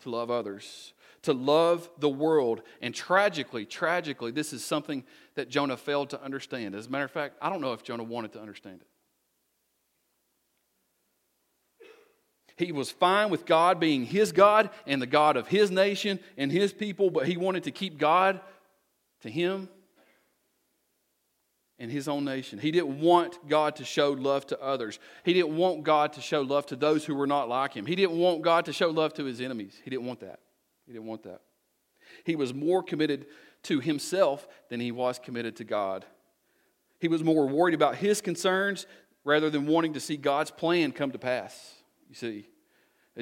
to 0.00 0.10
love 0.10 0.30
others, 0.30 0.92
to 1.22 1.32
love 1.32 1.90
the 1.98 2.08
world. 2.08 2.62
And 2.80 2.94
tragically, 2.94 3.66
tragically, 3.66 4.30
this 4.30 4.52
is 4.52 4.64
something 4.64 5.04
that 5.34 5.48
Jonah 5.48 5.76
failed 5.76 6.10
to 6.10 6.22
understand. 6.22 6.74
As 6.74 6.86
a 6.86 6.90
matter 6.90 7.04
of 7.04 7.10
fact, 7.10 7.36
I 7.40 7.50
don't 7.50 7.60
know 7.60 7.72
if 7.72 7.82
Jonah 7.82 8.04
wanted 8.04 8.32
to 8.34 8.40
understand 8.40 8.80
it. 8.80 8.86
He 12.56 12.72
was 12.72 12.90
fine 12.90 13.30
with 13.30 13.44
God 13.44 13.78
being 13.78 14.04
his 14.04 14.32
God 14.32 14.70
and 14.86 15.00
the 15.00 15.06
God 15.06 15.36
of 15.36 15.46
his 15.48 15.70
nation 15.70 16.18
and 16.38 16.50
his 16.50 16.72
people, 16.72 17.10
but 17.10 17.26
he 17.26 17.36
wanted 17.36 17.64
to 17.64 17.70
keep 17.70 17.98
God 17.98 18.40
to 19.20 19.30
him 19.30 19.68
and 21.78 21.90
his 21.90 22.08
own 22.08 22.24
nation. 22.24 22.58
He 22.58 22.70
didn't 22.70 23.00
want 23.00 23.46
God 23.48 23.76
to 23.76 23.84
show 23.84 24.12
love 24.12 24.46
to 24.46 24.60
others. 24.60 24.98
He 25.24 25.34
didn't 25.34 25.56
want 25.56 25.84
God 25.84 26.14
to 26.14 26.22
show 26.22 26.40
love 26.40 26.64
to 26.66 26.76
those 26.76 27.04
who 27.04 27.14
were 27.14 27.26
not 27.26 27.48
like 27.48 27.74
him. 27.74 27.84
He 27.84 27.94
didn't 27.94 28.18
want 28.18 28.40
God 28.40 28.64
to 28.64 28.72
show 28.72 28.88
love 28.88 29.12
to 29.14 29.24
his 29.24 29.40
enemies. 29.40 29.78
He 29.84 29.90
didn't 29.90 30.06
want 30.06 30.20
that. 30.20 30.40
He 30.86 30.92
didn't 30.92 31.06
want 31.06 31.24
that. 31.24 31.42
He 32.24 32.36
was 32.36 32.54
more 32.54 32.82
committed 32.82 33.26
to 33.64 33.80
himself 33.80 34.48
than 34.70 34.80
he 34.80 34.92
was 34.92 35.18
committed 35.18 35.56
to 35.56 35.64
God. 35.64 36.06
He 37.00 37.08
was 37.08 37.22
more 37.22 37.46
worried 37.46 37.74
about 37.74 37.96
his 37.96 38.22
concerns 38.22 38.86
rather 39.24 39.50
than 39.50 39.66
wanting 39.66 39.92
to 39.94 40.00
see 40.00 40.16
God's 40.16 40.50
plan 40.50 40.92
come 40.92 41.10
to 41.10 41.18
pass. 41.18 41.75
You 42.08 42.14
see, 42.14 42.48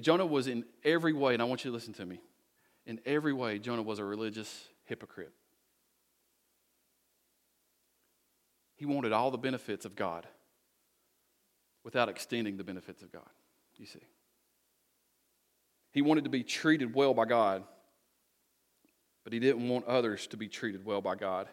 Jonah 0.00 0.26
was 0.26 0.46
in 0.46 0.64
every 0.84 1.12
way, 1.12 1.34
and 1.34 1.42
I 1.42 1.46
want 1.46 1.64
you 1.64 1.70
to 1.70 1.74
listen 1.74 1.94
to 1.94 2.06
me. 2.06 2.20
In 2.86 3.00
every 3.06 3.32
way, 3.32 3.58
Jonah 3.58 3.82
was 3.82 3.98
a 3.98 4.04
religious 4.04 4.68
hypocrite. 4.84 5.32
He 8.76 8.86
wanted 8.86 9.12
all 9.12 9.30
the 9.30 9.38
benefits 9.38 9.84
of 9.84 9.96
God 9.96 10.26
without 11.84 12.08
extending 12.08 12.56
the 12.56 12.64
benefits 12.64 13.02
of 13.02 13.12
God, 13.12 13.28
you 13.76 13.86
see. 13.86 14.02
He 15.92 16.02
wanted 16.02 16.24
to 16.24 16.30
be 16.30 16.42
treated 16.42 16.94
well 16.94 17.14
by 17.14 17.24
God, 17.24 17.62
but 19.22 19.32
he 19.32 19.38
didn't 19.38 19.68
want 19.68 19.86
others 19.86 20.26
to 20.28 20.36
be 20.36 20.48
treated 20.48 20.84
well 20.84 21.00
by 21.00 21.14
God. 21.14 21.48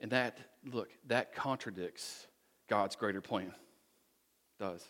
And 0.00 0.10
that, 0.12 0.38
look, 0.64 0.88
that 1.08 1.34
contradicts 1.34 2.26
God's 2.68 2.96
greater 2.96 3.20
plan. 3.20 3.48
It 3.48 4.64
does. 4.64 4.84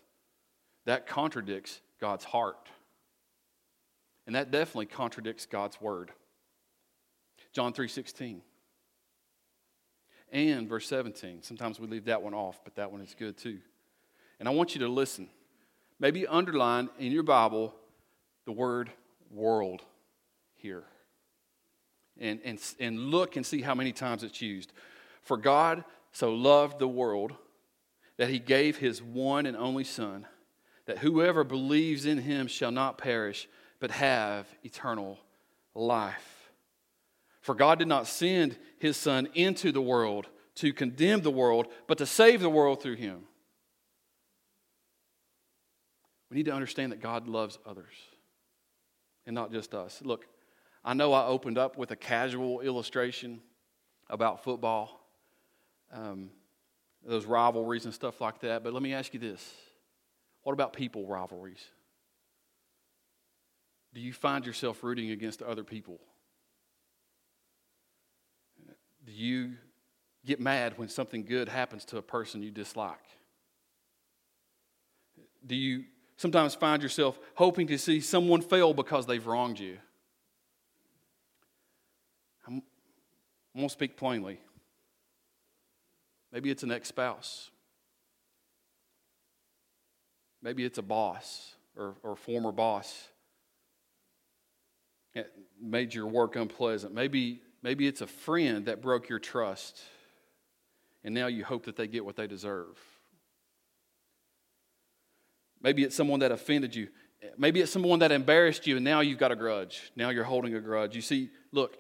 That 0.89 1.07
contradicts 1.07 1.83
God's 2.01 2.25
heart. 2.25 2.71
And 4.27 4.35
that 4.35 4.51
definitely 4.51 4.87
contradicts 4.87 5.45
God's 5.45 5.79
word. 5.83 6.11
John 7.53 7.75
3:16. 7.75 8.41
And 10.33 10.67
verse 10.67 10.87
17. 10.87 11.43
Sometimes 11.43 11.79
we 11.79 11.89
leave 11.89 12.07
that 12.07 12.23
one 12.23 12.33
off, 12.33 12.65
but 12.65 12.75
that 12.77 12.91
one 12.91 13.03
is 13.03 13.15
good 13.15 13.37
too. 13.37 13.61
And 14.39 14.49
I 14.49 14.53
want 14.53 14.75
you 14.75 14.79
to 14.79 14.89
listen. 14.89 15.29
Maybe 15.99 16.27
underline 16.27 16.89
in 16.99 17.13
your 17.13 17.23
Bible 17.23 17.75
the 18.47 18.53
word 18.53 18.91
world 19.31 19.83
here. 20.55 20.85
And, 22.19 22.41
and, 22.47 22.59
and 22.81 22.99
look 23.11 23.37
and 23.37 23.45
see 23.45 23.61
how 23.61 23.75
many 23.75 23.93
times 23.93 24.25
it's 24.25 24.41
used. 24.41 24.73
For 25.21 25.37
God 25.37 25.85
so 26.13 26.33
loved 26.35 26.79
the 26.79 26.89
world 26.89 27.35
that 28.17 28.31
he 28.31 28.39
gave 28.39 28.79
his 28.79 29.03
one 29.03 29.45
and 29.45 29.55
only 29.55 29.85
Son 29.85 30.27
that 30.89 30.99
whoever 30.99 31.45
believes 31.45 32.07
in 32.07 32.17
him 32.17 32.47
shall 32.47 32.71
not 32.71 32.97
perish, 32.97 33.47
but 33.79 33.91
have 33.91 34.47
eternal 34.65 35.19
life. 35.75 36.51
For 37.43 37.55
God 37.55 37.79
did 37.79 37.89
not 37.89 38.07
send 38.07 38.57
his 38.79 38.97
Son 38.97 39.29
into 39.35 39.71
the 39.71 39.83
world 39.83 40.29
to 40.57 40.73
condemn 40.73 41.21
the 41.21 41.31
world, 41.31 41.67
but 41.87 41.99
to 41.99 42.07
save 42.07 42.41
the 42.41 42.49
world 42.49 42.83
through 42.83 42.97
him. 42.97 43.21
We 46.31 46.39
need 46.39 46.47
to 46.47 46.55
understand 46.55 46.93
that 46.93 47.03
God 47.03 47.29
loves 47.29 47.59
others 47.67 47.95
and 49.27 49.35
not 49.35 49.53
just 49.53 49.75
us. 49.75 50.01
Look, 50.03 50.27
I 50.83 50.95
know 50.95 51.13
I 51.13 51.27
opened 51.27 51.59
up 51.59 51.77
with 51.77 51.91
a 51.91 51.97
casual 51.97 52.61
illustration 52.61 53.43
about 54.09 54.43
football, 54.43 55.07
um, 55.93 56.31
those 57.07 57.27
rivalries 57.27 57.85
and 57.85 57.93
stuff 57.93 58.23
like 58.23 58.41
that, 58.41 58.65
but 58.65 58.73
let 58.73 58.83
me 58.83 58.95
ask 58.95 59.13
you 59.13 59.21
this 59.21 59.55
what 60.43 60.53
about 60.53 60.73
people 60.73 61.07
rivalries? 61.07 61.65
Do 63.95 64.01
you 64.01 64.13
find 64.13 64.47
yourself 64.47 64.83
rooting 64.83 65.11
against 65.11 65.43
other 65.43 65.65
people? 65.65 65.99
Do 69.05 69.13
you 69.13 69.55
get 70.25 70.41
mad 70.41 70.77
when 70.77 70.89
something 70.89 71.25
good 71.25 71.49
happens 71.49 71.85
to 71.87 71.97
a 71.97 72.03
person 72.03 72.43
you 72.43 72.51
dislike? 72.51 73.05
Do 75.47 75.55
you 75.55 75.85
sometimes 76.17 76.55
find 76.55 76.83
yourself 76.83 77.19
hoping 77.35 77.67
to 77.69 77.79
see 77.79 78.01
someone 78.01 78.43
fail 78.43 78.75
because 78.75 79.07
they've 79.07 79.27
wronged 79.27 79.59
you? 79.59 79.79
I'm, 82.47 82.63
I'm 83.55 83.61
going 83.61 83.69
to 83.69 83.73
speak 83.73 83.97
plainly. 83.97 84.41
Maybe 86.31 86.51
it's 86.51 86.63
an 86.63 86.71
ex 86.71 86.89
spouse. 86.89 87.51
Maybe 90.43 90.65
it's 90.65 90.79
a 90.79 90.83
boss 90.83 91.55
or, 91.77 91.97
or 92.03 92.17
former 92.17 92.53
boss. 92.53 93.09
It 95.15 95.33
made 95.61 95.95
your 95.95 96.07
work 96.07 96.37
unpleasant. 96.37 96.95
Maybe, 96.95 97.41
maybe 97.63 97.87
it's 97.87 98.01
a 98.01 98.07
friend 98.07 98.67
that 98.67 98.81
broke 98.81 99.09
your 99.09 99.19
trust, 99.19 99.81
and 101.03 101.15
now 101.15 101.27
you 101.27 101.45
hope 101.45 101.67
that 101.67 101.77
they 101.77 101.87
get 101.87 102.05
what 102.05 102.17
they 102.17 102.27
deserve. 102.27 102.79
Maybe 105.61 105.83
it's 105.83 105.97
someone 105.97 106.21
that 106.21 106.31
offended 106.31 106.75
you. 106.75 106.89
Maybe 107.37 107.61
it's 107.61 107.73
someone 107.73 107.99
that 107.99 108.13
embarrassed 108.13 108.67
you, 108.67 108.77
and 108.77 108.85
now 108.85 109.01
you've 109.01 109.19
got 109.19 109.33
a 109.33 109.37
grudge. 109.37 109.91
Now 109.97 110.11
you're 110.11 110.25
holding 110.25 110.55
a 110.55 110.61
grudge. 110.61 110.95
You 110.95 111.03
see, 111.03 111.31
look, 111.51 111.79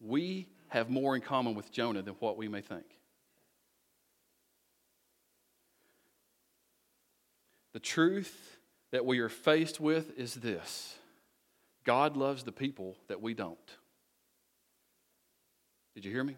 we 0.00 0.48
have 0.68 0.90
more 0.90 1.14
in 1.14 1.22
common 1.22 1.54
with 1.54 1.70
Jonah 1.70 2.02
than 2.02 2.14
what 2.14 2.36
we 2.36 2.48
may 2.48 2.60
think. 2.60 2.84
The 7.72 7.80
truth 7.80 8.58
that 8.92 9.04
we 9.04 9.20
are 9.20 9.28
faced 9.28 9.80
with 9.80 10.18
is 10.18 10.34
this 10.34 10.96
God 11.84 12.16
loves 12.16 12.42
the 12.42 12.52
people 12.52 12.96
that 13.08 13.20
we 13.20 13.34
don't. 13.34 13.58
Did 15.94 16.04
you 16.04 16.12
hear 16.12 16.24
me? 16.24 16.36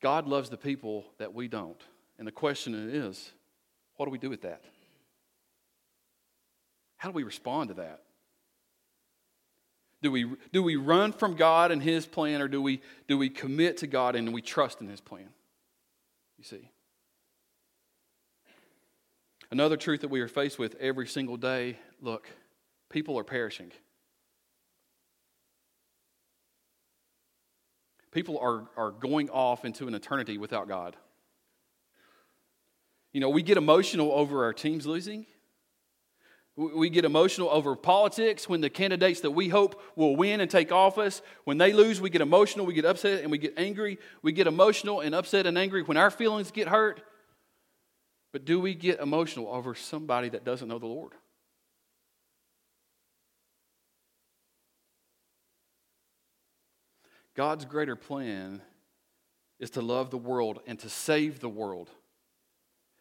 God 0.00 0.26
loves 0.26 0.48
the 0.48 0.56
people 0.56 1.04
that 1.18 1.34
we 1.34 1.48
don't. 1.48 1.80
And 2.18 2.26
the 2.26 2.32
question 2.32 2.74
is, 2.74 3.32
what 3.96 4.06
do 4.06 4.10
we 4.10 4.18
do 4.18 4.30
with 4.30 4.42
that? 4.42 4.62
How 6.96 7.08
do 7.08 7.14
we 7.14 7.24
respond 7.24 7.68
to 7.68 7.74
that? 7.74 8.02
Do 10.00 10.12
we, 10.12 10.30
do 10.52 10.62
we 10.62 10.76
run 10.76 11.12
from 11.12 11.34
God 11.34 11.72
and 11.72 11.82
His 11.82 12.06
plan, 12.06 12.40
or 12.40 12.48
do 12.48 12.62
we, 12.62 12.80
do 13.08 13.18
we 13.18 13.28
commit 13.28 13.78
to 13.78 13.88
God 13.88 14.14
and 14.14 14.32
we 14.32 14.42
trust 14.42 14.80
in 14.80 14.88
His 14.88 15.00
plan? 15.00 15.28
You 16.38 16.44
see. 16.44 16.70
Another 19.50 19.76
truth 19.76 20.02
that 20.02 20.08
we 20.10 20.20
are 20.20 20.28
faced 20.28 20.58
with 20.58 20.74
every 20.76 21.06
single 21.06 21.36
day 21.36 21.78
look, 22.02 22.28
people 22.90 23.18
are 23.18 23.24
perishing. 23.24 23.72
People 28.10 28.38
are, 28.38 28.64
are 28.76 28.90
going 28.90 29.30
off 29.30 29.64
into 29.64 29.86
an 29.86 29.94
eternity 29.94 30.38
without 30.38 30.68
God. 30.68 30.96
You 33.12 33.20
know, 33.20 33.30
we 33.30 33.42
get 33.42 33.56
emotional 33.56 34.12
over 34.12 34.44
our 34.44 34.52
teams 34.52 34.86
losing. 34.86 35.26
We 36.56 36.90
get 36.90 37.04
emotional 37.04 37.48
over 37.50 37.76
politics 37.76 38.48
when 38.48 38.60
the 38.60 38.68
candidates 38.68 39.20
that 39.20 39.30
we 39.30 39.48
hope 39.48 39.80
will 39.94 40.16
win 40.16 40.40
and 40.40 40.50
take 40.50 40.72
office, 40.72 41.22
when 41.44 41.56
they 41.56 41.72
lose, 41.72 42.00
we 42.00 42.10
get 42.10 42.20
emotional, 42.20 42.66
we 42.66 42.74
get 42.74 42.84
upset, 42.84 43.22
and 43.22 43.30
we 43.30 43.38
get 43.38 43.54
angry. 43.56 43.98
We 44.22 44.32
get 44.32 44.48
emotional 44.48 45.00
and 45.00 45.14
upset 45.14 45.46
and 45.46 45.56
angry 45.56 45.82
when 45.82 45.96
our 45.96 46.10
feelings 46.10 46.50
get 46.50 46.66
hurt. 46.66 47.00
But 48.32 48.44
do 48.44 48.60
we 48.60 48.74
get 48.74 49.00
emotional 49.00 49.48
over 49.48 49.74
somebody 49.74 50.28
that 50.30 50.44
doesn't 50.44 50.68
know 50.68 50.78
the 50.78 50.86
Lord? 50.86 51.12
God's 57.34 57.64
greater 57.64 57.96
plan 57.96 58.60
is 59.60 59.70
to 59.70 59.80
love 59.80 60.10
the 60.10 60.18
world 60.18 60.60
and 60.66 60.78
to 60.80 60.88
save 60.88 61.40
the 61.40 61.48
world. 61.48 61.88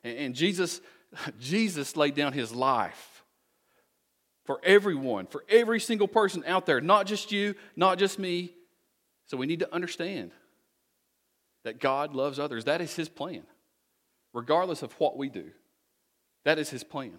And 0.04 0.36
Jesus, 0.36 0.80
Jesus 1.40 1.98
laid 1.98 2.16
down 2.16 2.34
his 2.34 2.54
life 2.54 3.24
for 4.46 4.60
everyone, 4.64 5.26
for 5.26 5.44
every 5.50 5.80
single 5.80 6.08
person 6.08 6.44
out 6.48 6.66
there, 6.66 6.80
not 6.80 7.06
just 7.06 7.32
you, 7.32 7.56
not 7.76 7.98
just 7.98 8.18
me. 8.18 8.54
So 9.26 9.38
we 9.38 9.46
need 9.46 9.60
to 9.60 9.74
understand 9.74 10.32
that 11.64 11.80
God 11.80 12.16
loves 12.16 12.40
others. 12.40 12.66
That 12.66 12.80
is 12.80 12.96
his 12.96 13.10
plan, 13.10 13.44
regardless 14.38 14.84
of 14.84 14.94
what 15.00 15.18
we 15.18 15.30
do. 15.30 15.50
That 16.46 16.60
is 16.60 16.70
his 16.70 16.84
plan. 16.84 17.18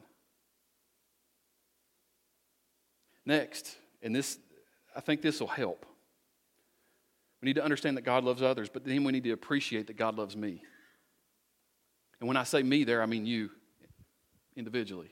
Next, 3.27 3.77
and 4.01 4.15
this, 4.15 4.39
I 4.95 5.01
think 5.01 5.21
this 5.21 5.41
will 5.41 5.49
help. 5.49 5.85
We 7.43 7.47
need 7.47 7.57
to 7.57 7.65
understand 7.65 7.97
that 7.97 8.03
God 8.03 8.23
loves 8.23 8.41
others, 8.41 8.69
but 8.69 8.85
then 8.85 9.03
we 9.03 9.11
need 9.11 9.25
to 9.25 9.33
appreciate 9.33 9.89
that 9.89 9.97
God 9.97 10.17
loves 10.17 10.37
me. 10.37 10.63
And 12.21 12.29
when 12.29 12.37
I 12.37 12.45
say 12.45 12.63
me 12.63 12.85
there, 12.85 13.03
I 13.03 13.07
mean 13.07 13.27
you 13.27 13.51
individually, 14.57 15.11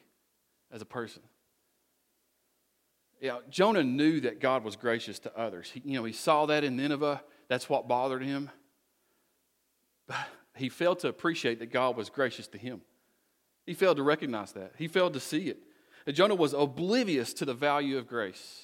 as 0.70 0.82
a 0.82 0.86
person. 0.86 1.22
Yeah, 3.20 3.38
Jonah 3.50 3.82
knew 3.82 4.20
that 4.20 4.38
God 4.38 4.62
was 4.62 4.76
gracious 4.76 5.18
to 5.20 5.36
others. 5.36 5.72
He, 5.72 5.82
you 5.84 5.94
know, 5.94 6.04
he 6.04 6.12
saw 6.12 6.46
that 6.46 6.62
in 6.62 6.76
Nineveh. 6.76 7.20
That's 7.48 7.68
what 7.68 7.88
bothered 7.88 8.22
him. 8.22 8.50
But 10.06 10.18
he 10.56 10.68
failed 10.68 11.00
to 11.00 11.08
appreciate 11.08 11.58
that 11.58 11.72
God 11.72 11.96
was 11.96 12.10
gracious 12.10 12.46
to 12.48 12.58
him. 12.58 12.80
He 13.66 13.74
failed 13.74 13.96
to 13.96 14.02
recognize 14.02 14.52
that. 14.52 14.72
He 14.78 14.88
failed 14.88 15.14
to 15.14 15.20
see 15.20 15.48
it. 15.48 15.58
And 16.06 16.14
Jonah 16.14 16.34
was 16.34 16.52
oblivious 16.52 17.32
to 17.34 17.44
the 17.44 17.54
value 17.54 17.98
of 17.98 18.06
grace. 18.06 18.62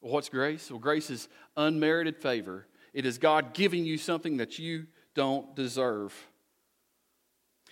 What's 0.00 0.28
grace? 0.28 0.70
Well, 0.70 0.78
grace 0.78 1.10
is 1.10 1.28
unmerited 1.56 2.16
favor 2.16 2.66
it 2.96 3.04
is 3.04 3.18
God 3.18 3.52
giving 3.52 3.84
you 3.84 3.98
something 3.98 4.38
that 4.38 4.58
you 4.58 4.86
don't 5.14 5.54
deserve. 5.54 6.14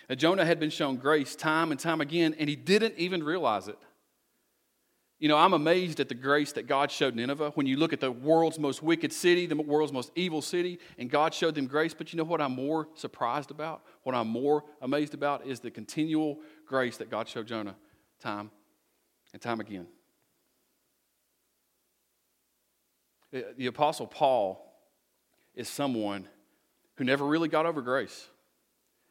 And 0.07 0.19
Jonah 0.19 0.45
had 0.45 0.59
been 0.59 0.69
shown 0.69 0.97
grace 0.97 1.35
time 1.35 1.71
and 1.71 1.79
time 1.79 1.99
again, 1.99 2.35
and 2.37 2.47
he 2.47 2.55
didn't 2.55 2.93
even 2.99 3.23
realize 3.23 3.67
it. 3.67 3.79
You 5.17 5.29
know, 5.29 5.37
I'm 5.37 5.53
amazed 5.53 6.01
at 6.01 6.09
the 6.09 6.15
grace 6.15 6.51
that 6.53 6.67
God 6.67 6.91
showed 6.91 7.15
Nineveh. 7.15 7.51
When 7.55 7.65
you 7.65 7.77
look 7.77 7.93
at 7.93 8.01
the 8.01 8.11
world's 8.11 8.59
most 8.59 8.83
wicked 8.83 9.13
city, 9.13 9.45
the 9.45 9.55
world's 9.55 9.93
most 9.93 10.11
evil 10.15 10.41
city, 10.41 10.77
and 10.97 11.09
God 11.09 11.33
showed 11.33 11.55
them 11.55 11.67
grace. 11.67 11.93
But 11.93 12.11
you 12.11 12.17
know 12.17 12.25
what 12.25 12.41
I'm 12.41 12.51
more 12.51 12.89
surprised 12.95 13.49
about? 13.49 13.83
What 14.03 14.13
I'm 14.13 14.27
more 14.27 14.65
amazed 14.81 15.13
about 15.13 15.47
is 15.47 15.61
the 15.61 15.71
continual 15.71 16.39
grace 16.67 16.97
that 16.97 17.09
God 17.09 17.29
showed 17.29 17.47
Jonah 17.47 17.75
time 18.19 18.51
and 19.31 19.41
time 19.41 19.61
again. 19.61 19.87
Uh, 23.33 23.39
the 23.57 23.67
Apostle 23.67 24.07
Paul 24.07 24.61
is 25.55 25.69
someone 25.69 26.27
who 26.95 27.05
never 27.05 27.25
really 27.25 27.47
got 27.47 27.65
over 27.65 27.81
grace. 27.81 28.27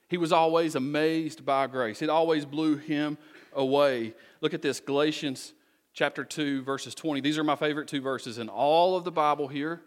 He 0.08 0.18
was 0.18 0.32
always 0.32 0.74
amazed 0.74 1.46
by 1.46 1.66
grace, 1.66 2.02
it 2.02 2.10
always 2.10 2.44
blew 2.44 2.76
him 2.76 3.16
away. 3.54 4.14
Look 4.42 4.52
at 4.52 4.60
this 4.60 4.80
Galatians 4.80 5.54
chapter 5.94 6.24
2, 6.24 6.62
verses 6.62 6.94
20. 6.94 7.20
These 7.20 7.38
are 7.38 7.44
my 7.44 7.56
favorite 7.56 7.88
two 7.88 8.02
verses 8.02 8.38
in 8.38 8.48
all 8.48 8.96
of 8.96 9.04
the 9.04 9.12
Bible 9.12 9.48
here. 9.48 9.80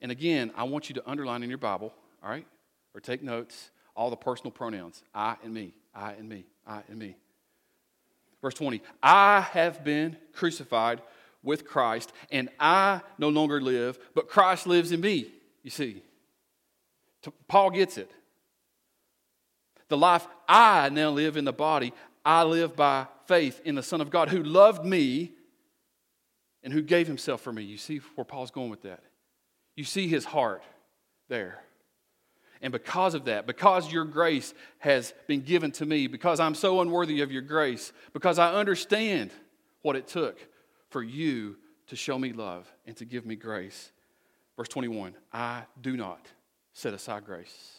And 0.00 0.12
again, 0.12 0.52
I 0.56 0.62
want 0.62 0.88
you 0.88 0.94
to 0.94 1.10
underline 1.10 1.42
in 1.42 1.48
your 1.48 1.58
Bible, 1.58 1.92
all 2.22 2.30
right, 2.30 2.46
or 2.94 3.00
take 3.00 3.22
notes, 3.22 3.70
all 3.96 4.10
the 4.10 4.16
personal 4.16 4.52
pronouns 4.52 5.02
I 5.12 5.36
and 5.42 5.52
me, 5.52 5.74
I 5.94 6.12
and 6.12 6.28
me, 6.28 6.46
I 6.64 6.82
and 6.88 6.98
me. 6.98 7.16
Verse 8.40 8.54
20 8.54 8.80
I 9.02 9.40
have 9.40 9.82
been 9.84 10.16
crucified 10.32 11.02
with 11.42 11.66
Christ, 11.66 12.12
and 12.30 12.48
I 12.60 13.00
no 13.18 13.28
longer 13.28 13.60
live, 13.60 13.98
but 14.14 14.28
Christ 14.28 14.66
lives 14.66 14.92
in 14.92 15.00
me. 15.00 15.32
You 15.64 15.70
see, 15.70 16.02
Paul 17.48 17.70
gets 17.70 17.98
it. 17.98 18.10
The 19.88 19.96
life 19.96 20.26
I 20.48 20.90
now 20.90 21.10
live 21.10 21.36
in 21.36 21.44
the 21.44 21.52
body, 21.52 21.92
I 22.28 22.42
live 22.42 22.76
by 22.76 23.06
faith 23.24 23.62
in 23.64 23.74
the 23.74 23.82
Son 23.82 24.02
of 24.02 24.10
God 24.10 24.28
who 24.28 24.42
loved 24.42 24.84
me 24.84 25.32
and 26.62 26.74
who 26.74 26.82
gave 26.82 27.06
himself 27.06 27.40
for 27.40 27.50
me. 27.50 27.62
You 27.62 27.78
see 27.78 28.02
where 28.16 28.24
Paul's 28.26 28.50
going 28.50 28.68
with 28.68 28.82
that? 28.82 29.00
You 29.76 29.84
see 29.84 30.08
his 30.08 30.26
heart 30.26 30.62
there. 31.30 31.58
And 32.60 32.70
because 32.70 33.14
of 33.14 33.24
that, 33.24 33.46
because 33.46 33.90
your 33.90 34.04
grace 34.04 34.52
has 34.80 35.14
been 35.26 35.40
given 35.40 35.72
to 35.72 35.86
me, 35.86 36.06
because 36.06 36.38
I'm 36.38 36.54
so 36.54 36.82
unworthy 36.82 37.22
of 37.22 37.32
your 37.32 37.40
grace, 37.40 37.94
because 38.12 38.38
I 38.38 38.52
understand 38.52 39.30
what 39.80 39.96
it 39.96 40.06
took 40.06 40.38
for 40.90 41.02
you 41.02 41.56
to 41.86 41.96
show 41.96 42.18
me 42.18 42.34
love 42.34 42.70
and 42.86 42.94
to 42.98 43.06
give 43.06 43.24
me 43.24 43.36
grace. 43.36 43.90
Verse 44.54 44.68
21 44.68 45.14
I 45.32 45.62
do 45.80 45.96
not 45.96 46.26
set 46.74 46.92
aside 46.92 47.24
grace. 47.24 47.78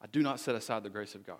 I 0.00 0.06
do 0.06 0.22
not 0.22 0.40
set 0.40 0.54
aside 0.54 0.84
the 0.84 0.88
grace 0.88 1.14
of 1.14 1.26
God. 1.26 1.36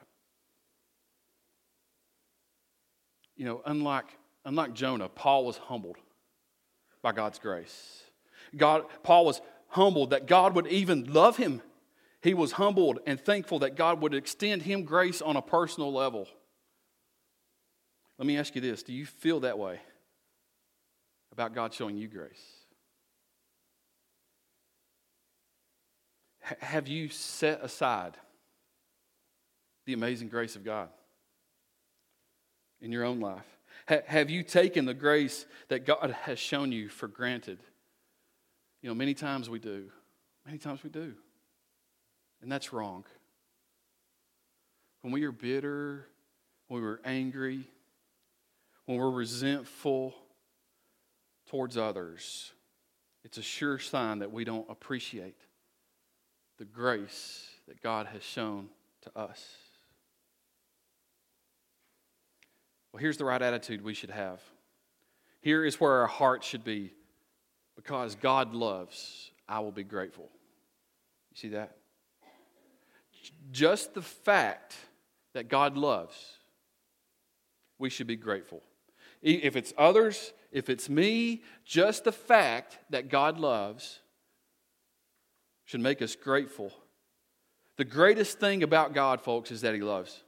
You 3.36 3.44
know, 3.44 3.62
unlike, 3.64 4.06
unlike 4.44 4.74
Jonah, 4.74 5.08
Paul 5.08 5.44
was 5.46 5.56
humbled 5.56 5.96
by 7.02 7.12
God's 7.12 7.38
grace. 7.38 8.02
God, 8.56 8.84
Paul 9.02 9.24
was 9.24 9.40
humbled 9.68 10.10
that 10.10 10.26
God 10.26 10.54
would 10.54 10.66
even 10.66 11.12
love 11.12 11.36
him. 11.36 11.62
He 12.20 12.34
was 12.34 12.52
humbled 12.52 13.00
and 13.06 13.20
thankful 13.20 13.60
that 13.60 13.74
God 13.74 14.00
would 14.02 14.14
extend 14.14 14.62
him 14.62 14.84
grace 14.84 15.20
on 15.22 15.36
a 15.36 15.42
personal 15.42 15.92
level. 15.92 16.28
Let 18.18 18.26
me 18.26 18.38
ask 18.38 18.54
you 18.54 18.60
this 18.60 18.82
do 18.82 18.92
you 18.92 19.06
feel 19.06 19.40
that 19.40 19.58
way? 19.58 19.80
about 21.32 21.54
God 21.54 21.72
showing 21.72 21.96
you 21.96 22.06
grace? 22.06 22.44
H- 26.48 26.58
have 26.60 26.88
you 26.88 27.08
set 27.08 27.64
aside 27.64 28.16
the 29.86 29.94
amazing 29.94 30.28
grace 30.28 30.54
of 30.54 30.64
God 30.64 30.90
in 32.82 32.92
your 32.92 33.04
own 33.04 33.20
life? 33.20 33.46
H- 33.88 34.02
have 34.06 34.28
you 34.28 34.42
taken 34.42 34.84
the 34.84 34.94
grace 34.94 35.46
that 35.68 35.86
God 35.86 36.10
has 36.22 36.38
shown 36.38 36.72
you 36.72 36.88
for 36.88 37.08
granted? 37.08 37.58
You 38.82 38.90
know, 38.90 38.94
many 38.94 39.14
times 39.14 39.48
we 39.48 39.58
do. 39.58 39.88
Many 40.44 40.58
times 40.58 40.82
we 40.82 40.90
do. 40.90 41.14
And 42.42 42.52
that's 42.52 42.72
wrong. 42.72 43.04
When 45.00 45.12
we 45.12 45.24
are 45.24 45.32
bitter, 45.32 46.06
when 46.68 46.82
we're 46.82 47.00
angry, 47.04 47.66
when 48.84 48.98
we're 48.98 49.10
resentful, 49.10 50.14
towards 51.52 51.76
others, 51.76 52.52
it's 53.24 53.36
a 53.36 53.42
sure 53.42 53.78
sign 53.78 54.20
that 54.20 54.32
we 54.32 54.42
don't 54.42 54.68
appreciate 54.70 55.36
the 56.58 56.64
grace 56.64 57.46
that 57.68 57.82
God 57.82 58.06
has 58.06 58.22
shown 58.22 58.70
to 59.02 59.18
us. 59.18 59.54
Well, 62.92 63.00
here's 63.00 63.16
the 63.16 63.24
right 63.24 63.40
attitude 63.40 63.82
we 63.82 63.94
should 63.94 64.10
have. 64.10 64.40
Here 65.40 65.64
is 65.64 65.80
where 65.80 66.00
our 66.00 66.06
heart 66.06 66.44
should 66.44 66.64
be. 66.64 66.92
Because 67.74 68.14
God 68.14 68.54
loves, 68.54 69.30
I 69.48 69.60
will 69.60 69.72
be 69.72 69.82
grateful. 69.82 70.28
You 71.30 71.36
see 71.36 71.48
that? 71.48 71.76
Just 73.50 73.94
the 73.94 74.02
fact 74.02 74.76
that 75.32 75.48
God 75.48 75.76
loves, 75.76 76.14
we 77.78 77.88
should 77.88 78.06
be 78.06 78.16
grateful. 78.16 78.62
If 79.22 79.56
it's 79.56 79.72
others, 79.78 80.32
if 80.50 80.68
it's 80.68 80.88
me, 80.88 81.42
just 81.64 82.04
the 82.04 82.12
fact 82.12 82.78
that 82.90 83.08
God 83.08 83.38
loves 83.38 84.00
should 85.64 85.80
make 85.80 86.02
us 86.02 86.14
grateful. 86.14 86.72
The 87.76 87.84
greatest 87.84 88.38
thing 88.38 88.62
about 88.62 88.92
God, 88.92 89.20
folks, 89.20 89.50
is 89.50 89.62
that 89.62 89.74
He 89.74 89.80
loves. 89.80 90.22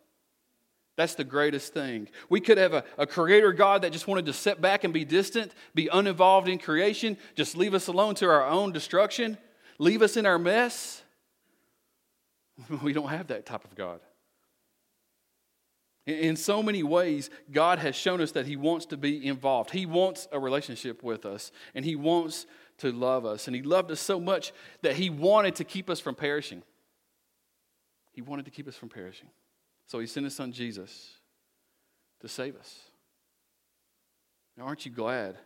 That's 0.97 1.15
the 1.17 1.25
greatest 1.25 1.75
thing. 1.75 2.09
We 2.29 2.41
could 2.41 2.59
have 2.59 2.73
a, 2.73 2.85
a 2.97 3.07
creator 3.07 3.53
God 3.53 3.83
that 3.83 3.93
just 3.93 4.07
wanted 4.07 4.27
to 4.27 4.33
sit 4.33 4.61
back 4.61 4.85
and 4.85 4.95
be 4.95 5.05
distant, 5.05 5.53
be 5.75 5.89
uninvolved 5.89 6.49
in 6.49 6.59
creation, 6.59 7.17
just 7.35 7.57
leave 7.57 7.75
us 7.75 7.89
alone 7.89 8.15
to 8.17 8.27
our 8.27 8.47
own 8.47 8.71
destruction, 8.71 9.37
leave 9.79 10.03
us 10.03 10.17
in 10.17 10.27
our 10.27 10.39
mess. 10.39 11.03
We 12.83 12.93
don't 12.93 13.09
have 13.09 13.29
that 13.29 13.47
type 13.47 13.65
of 13.65 13.75
God. 13.75 14.01
In 16.07 16.37
so 16.37 16.63
many 16.63 16.83
ways, 16.83 17.31
God 17.51 17.79
has 17.79 17.97
shown 17.97 18.21
us 18.21 18.33
that 18.33 18.47
He 18.47 18.57
wants 18.57 18.87
to 18.87 18.97
be 18.97 19.27
involved. 19.27 19.71
He 19.71 19.87
wants 19.87 20.29
a 20.31 20.39
relationship 20.39 21.03
with 21.03 21.25
us, 21.25 21.51
and 21.75 21.85
He 21.85 21.97
wants 21.97 22.47
to 22.79 22.93
love 22.93 23.25
us. 23.25 23.49
And 23.49 23.57
He 23.57 23.63
loved 23.63 23.91
us 23.91 24.01
so 24.01 24.21
much 24.21 24.53
that 24.83 24.97
He 24.97 25.09
wanted 25.09 25.57
to 25.57 25.65
keep 25.65 25.89
us 25.89 26.01
from 26.01 26.15
perishing. 26.15 26.63
He 28.13 28.21
wanted 28.21 28.45
to 28.45 28.51
keep 28.51 28.69
us 28.69 28.77
from 28.77 28.91
perishing. 28.91 29.29
So 29.87 29.99
he 29.99 30.07
sent 30.07 30.25
his 30.25 30.35
son 30.35 30.53
Jesus 30.53 31.11
to 32.21 32.29
save 32.29 32.57
us. 32.57 32.79
Now, 34.57 34.65
aren't 34.65 34.87
you 34.87 34.93
glad? 34.93 35.37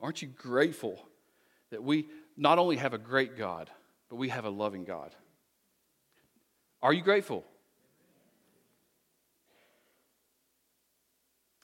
Aren't 0.00 0.22
you 0.22 0.28
grateful 0.28 1.00
that 1.70 1.82
we 1.82 2.06
not 2.36 2.58
only 2.58 2.76
have 2.76 2.94
a 2.94 2.98
great 2.98 3.36
God, 3.36 3.70
but 4.08 4.16
we 4.16 4.28
have 4.28 4.44
a 4.44 4.50
loving 4.50 4.84
God? 4.84 5.14
Are 6.82 6.92
you 6.92 7.02
grateful? 7.02 7.44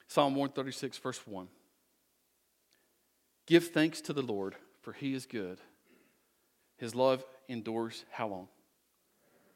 Psalm 0.09 0.35
136, 0.35 0.99
verse 0.99 1.21
1. 1.25 1.47
Give 3.47 3.67
thanks 3.69 4.01
to 4.03 4.13
the 4.13 4.23
Lord, 4.23 4.57
for 4.83 4.93
he 4.93 5.15
is 5.15 5.27
good. 5.27 5.59
His 6.79 6.95
love 6.95 7.25
endures 7.49 8.05
how 8.11 8.29
long? 8.29 8.49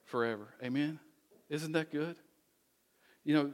Forever. 0.05 0.47
Amen? 0.63 1.01
Isn't 1.49 1.73
that 1.73 1.91
good? 1.91 2.17
You 3.25 3.35
know, 3.35 3.53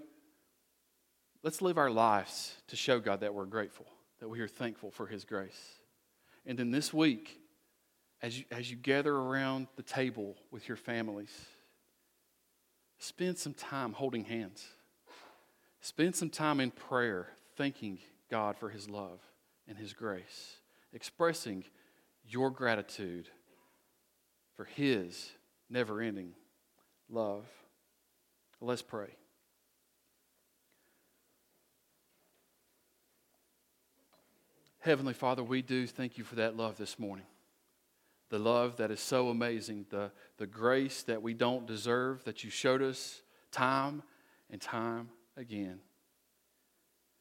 let's 1.42 1.62
live 1.62 1.78
our 1.78 1.90
lives 1.90 2.56
to 2.68 2.76
show 2.76 2.98
God 2.98 3.20
that 3.20 3.34
we're 3.34 3.46
grateful, 3.46 3.86
that 4.18 4.28
we 4.28 4.40
are 4.40 4.48
thankful 4.48 4.90
for 4.90 5.06
his 5.06 5.24
grace. 5.24 5.78
And 6.44 6.58
then 6.58 6.70
this 6.70 6.92
week, 6.92 7.40
as 8.22 8.38
you, 8.38 8.44
as 8.50 8.70
you 8.70 8.76
gather 8.76 9.14
around 9.14 9.68
the 9.76 9.82
table 9.82 10.36
with 10.50 10.68
your 10.68 10.76
families, 10.76 11.32
spend 12.98 13.38
some 13.38 13.54
time 13.54 13.92
holding 13.92 14.24
hands. 14.24 14.66
Spend 15.80 16.14
some 16.14 16.28
time 16.28 16.60
in 16.60 16.70
prayer, 16.70 17.28
thanking 17.56 17.98
God 18.30 18.56
for 18.58 18.68
his 18.68 18.88
love 18.88 19.20
and 19.66 19.78
his 19.78 19.92
grace, 19.92 20.56
expressing 20.92 21.64
your 22.26 22.50
gratitude 22.50 23.28
for 24.54 24.64
his 24.64 25.30
never 25.70 26.02
ending 26.02 26.34
love. 27.08 27.46
Let's 28.60 28.82
pray. 28.82 29.19
Heavenly 34.80 35.12
Father, 35.12 35.44
we 35.44 35.60
do 35.60 35.86
thank 35.86 36.16
you 36.16 36.24
for 36.24 36.36
that 36.36 36.56
love 36.56 36.78
this 36.78 36.98
morning. 36.98 37.26
The 38.30 38.38
love 38.38 38.76
that 38.76 38.90
is 38.90 39.00
so 39.00 39.28
amazing, 39.28 39.84
the, 39.90 40.10
the 40.38 40.46
grace 40.46 41.02
that 41.02 41.20
we 41.20 41.34
don't 41.34 41.66
deserve, 41.66 42.24
that 42.24 42.44
you 42.44 42.50
showed 42.50 42.80
us 42.80 43.22
time 43.52 44.02
and 44.48 44.58
time 44.58 45.10
again. 45.36 45.80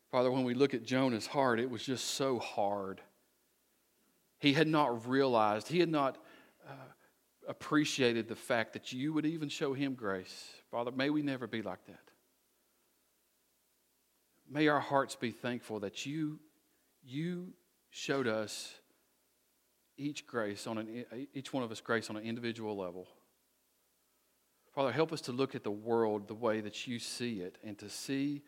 Father, 0.09 0.31
when 0.31 0.45
we 0.45 0.53
look 0.53 0.73
at 0.73 0.83
Jonah's 0.83 1.27
heart, 1.27 1.59
it 1.59 1.69
was 1.69 1.83
just 1.83 2.05
so 2.05 2.39
hard. 2.39 3.01
He 4.39 4.53
had 4.53 4.67
not 4.67 5.05
realized, 5.05 5.67
he 5.67 5.79
had 5.79 5.89
not 5.89 6.17
uh, 6.65 6.73
appreciated 7.45 8.29
the 8.29 8.35
fact 8.35 8.71
that 8.71 8.93
you 8.93 9.11
would 9.11 9.25
even 9.25 9.49
show 9.49 9.73
him 9.73 9.95
grace. 9.95 10.47
Father, 10.71 10.91
may 10.91 11.09
we 11.09 11.21
never 11.21 11.45
be 11.45 11.61
like 11.61 11.85
that. 11.87 11.99
May 14.49 14.69
our 14.69 14.79
hearts 14.79 15.15
be 15.15 15.31
thankful 15.31 15.81
that 15.81 16.05
you, 16.05 16.39
you 17.09 17.53
showed 17.89 18.27
us 18.27 18.73
each 19.97 20.25
grace 20.27 20.67
on 20.67 20.77
an, 20.77 21.05
each 21.33 21.51
one 21.51 21.63
of 21.63 21.71
us 21.71 21.81
grace 21.81 22.09
on 22.09 22.17
an 22.17 22.23
individual 22.23 22.77
level. 22.77 23.07
Father, 24.73 24.91
help 24.91 25.11
us 25.11 25.21
to 25.21 25.31
look 25.31 25.55
at 25.55 25.63
the 25.63 25.71
world 25.71 26.27
the 26.27 26.35
way 26.35 26.61
that 26.61 26.87
you 26.87 26.99
see 26.99 27.41
it 27.41 27.57
and 27.63 27.77
to 27.79 27.89
see 27.89 28.43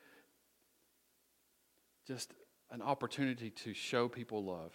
just 2.08 2.34
an 2.72 2.82
opportunity 2.82 3.50
to 3.50 3.74
show 3.74 4.08
people 4.08 4.44
love. 4.46 4.74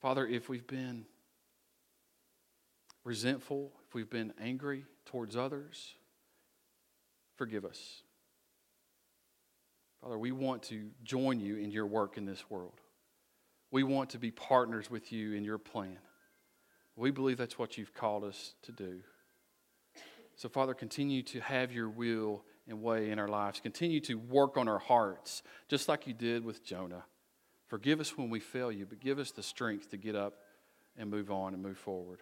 Father, 0.00 0.26
if 0.26 0.48
we've 0.48 0.66
been 0.66 1.04
resentful, 3.04 3.72
if 3.86 3.94
we've 3.94 4.10
been 4.10 4.32
angry 4.40 4.84
towards 5.04 5.36
others, 5.36 5.94
forgive 7.36 7.64
us. 7.64 8.02
Father, 10.02 10.18
we 10.18 10.32
want 10.32 10.64
to 10.64 10.90
join 11.04 11.38
you 11.38 11.56
in 11.56 11.70
your 11.70 11.86
work 11.86 12.18
in 12.18 12.24
this 12.24 12.50
world. 12.50 12.80
We 13.70 13.84
want 13.84 14.10
to 14.10 14.18
be 14.18 14.32
partners 14.32 14.90
with 14.90 15.12
you 15.12 15.32
in 15.34 15.44
your 15.44 15.58
plan. 15.58 15.98
We 16.96 17.10
believe 17.10 17.38
that's 17.38 17.58
what 17.58 17.78
you've 17.78 17.94
called 17.94 18.24
us 18.24 18.54
to 18.64 18.72
do. 18.72 19.00
So, 20.34 20.48
Father, 20.48 20.74
continue 20.74 21.22
to 21.24 21.40
have 21.40 21.72
your 21.72 21.88
will 21.88 22.42
and 22.68 22.82
way 22.82 23.10
in 23.10 23.18
our 23.18 23.28
lives. 23.28 23.60
Continue 23.60 24.00
to 24.00 24.14
work 24.16 24.56
on 24.56 24.68
our 24.68 24.78
hearts, 24.78 25.42
just 25.68 25.88
like 25.88 26.06
you 26.06 26.14
did 26.14 26.44
with 26.44 26.64
Jonah. 26.64 27.04
Forgive 27.68 28.00
us 28.00 28.18
when 28.18 28.28
we 28.28 28.40
fail 28.40 28.72
you, 28.72 28.84
but 28.86 29.00
give 29.00 29.18
us 29.18 29.30
the 29.30 29.42
strength 29.42 29.90
to 29.90 29.96
get 29.96 30.16
up 30.16 30.34
and 30.98 31.10
move 31.10 31.30
on 31.30 31.54
and 31.54 31.62
move 31.62 31.78
forward. 31.78 32.18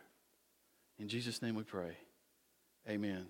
In 0.98 1.08
Jesus' 1.08 1.42
name 1.42 1.54
we 1.54 1.64
pray. 1.64 1.96
Amen. 2.88 3.26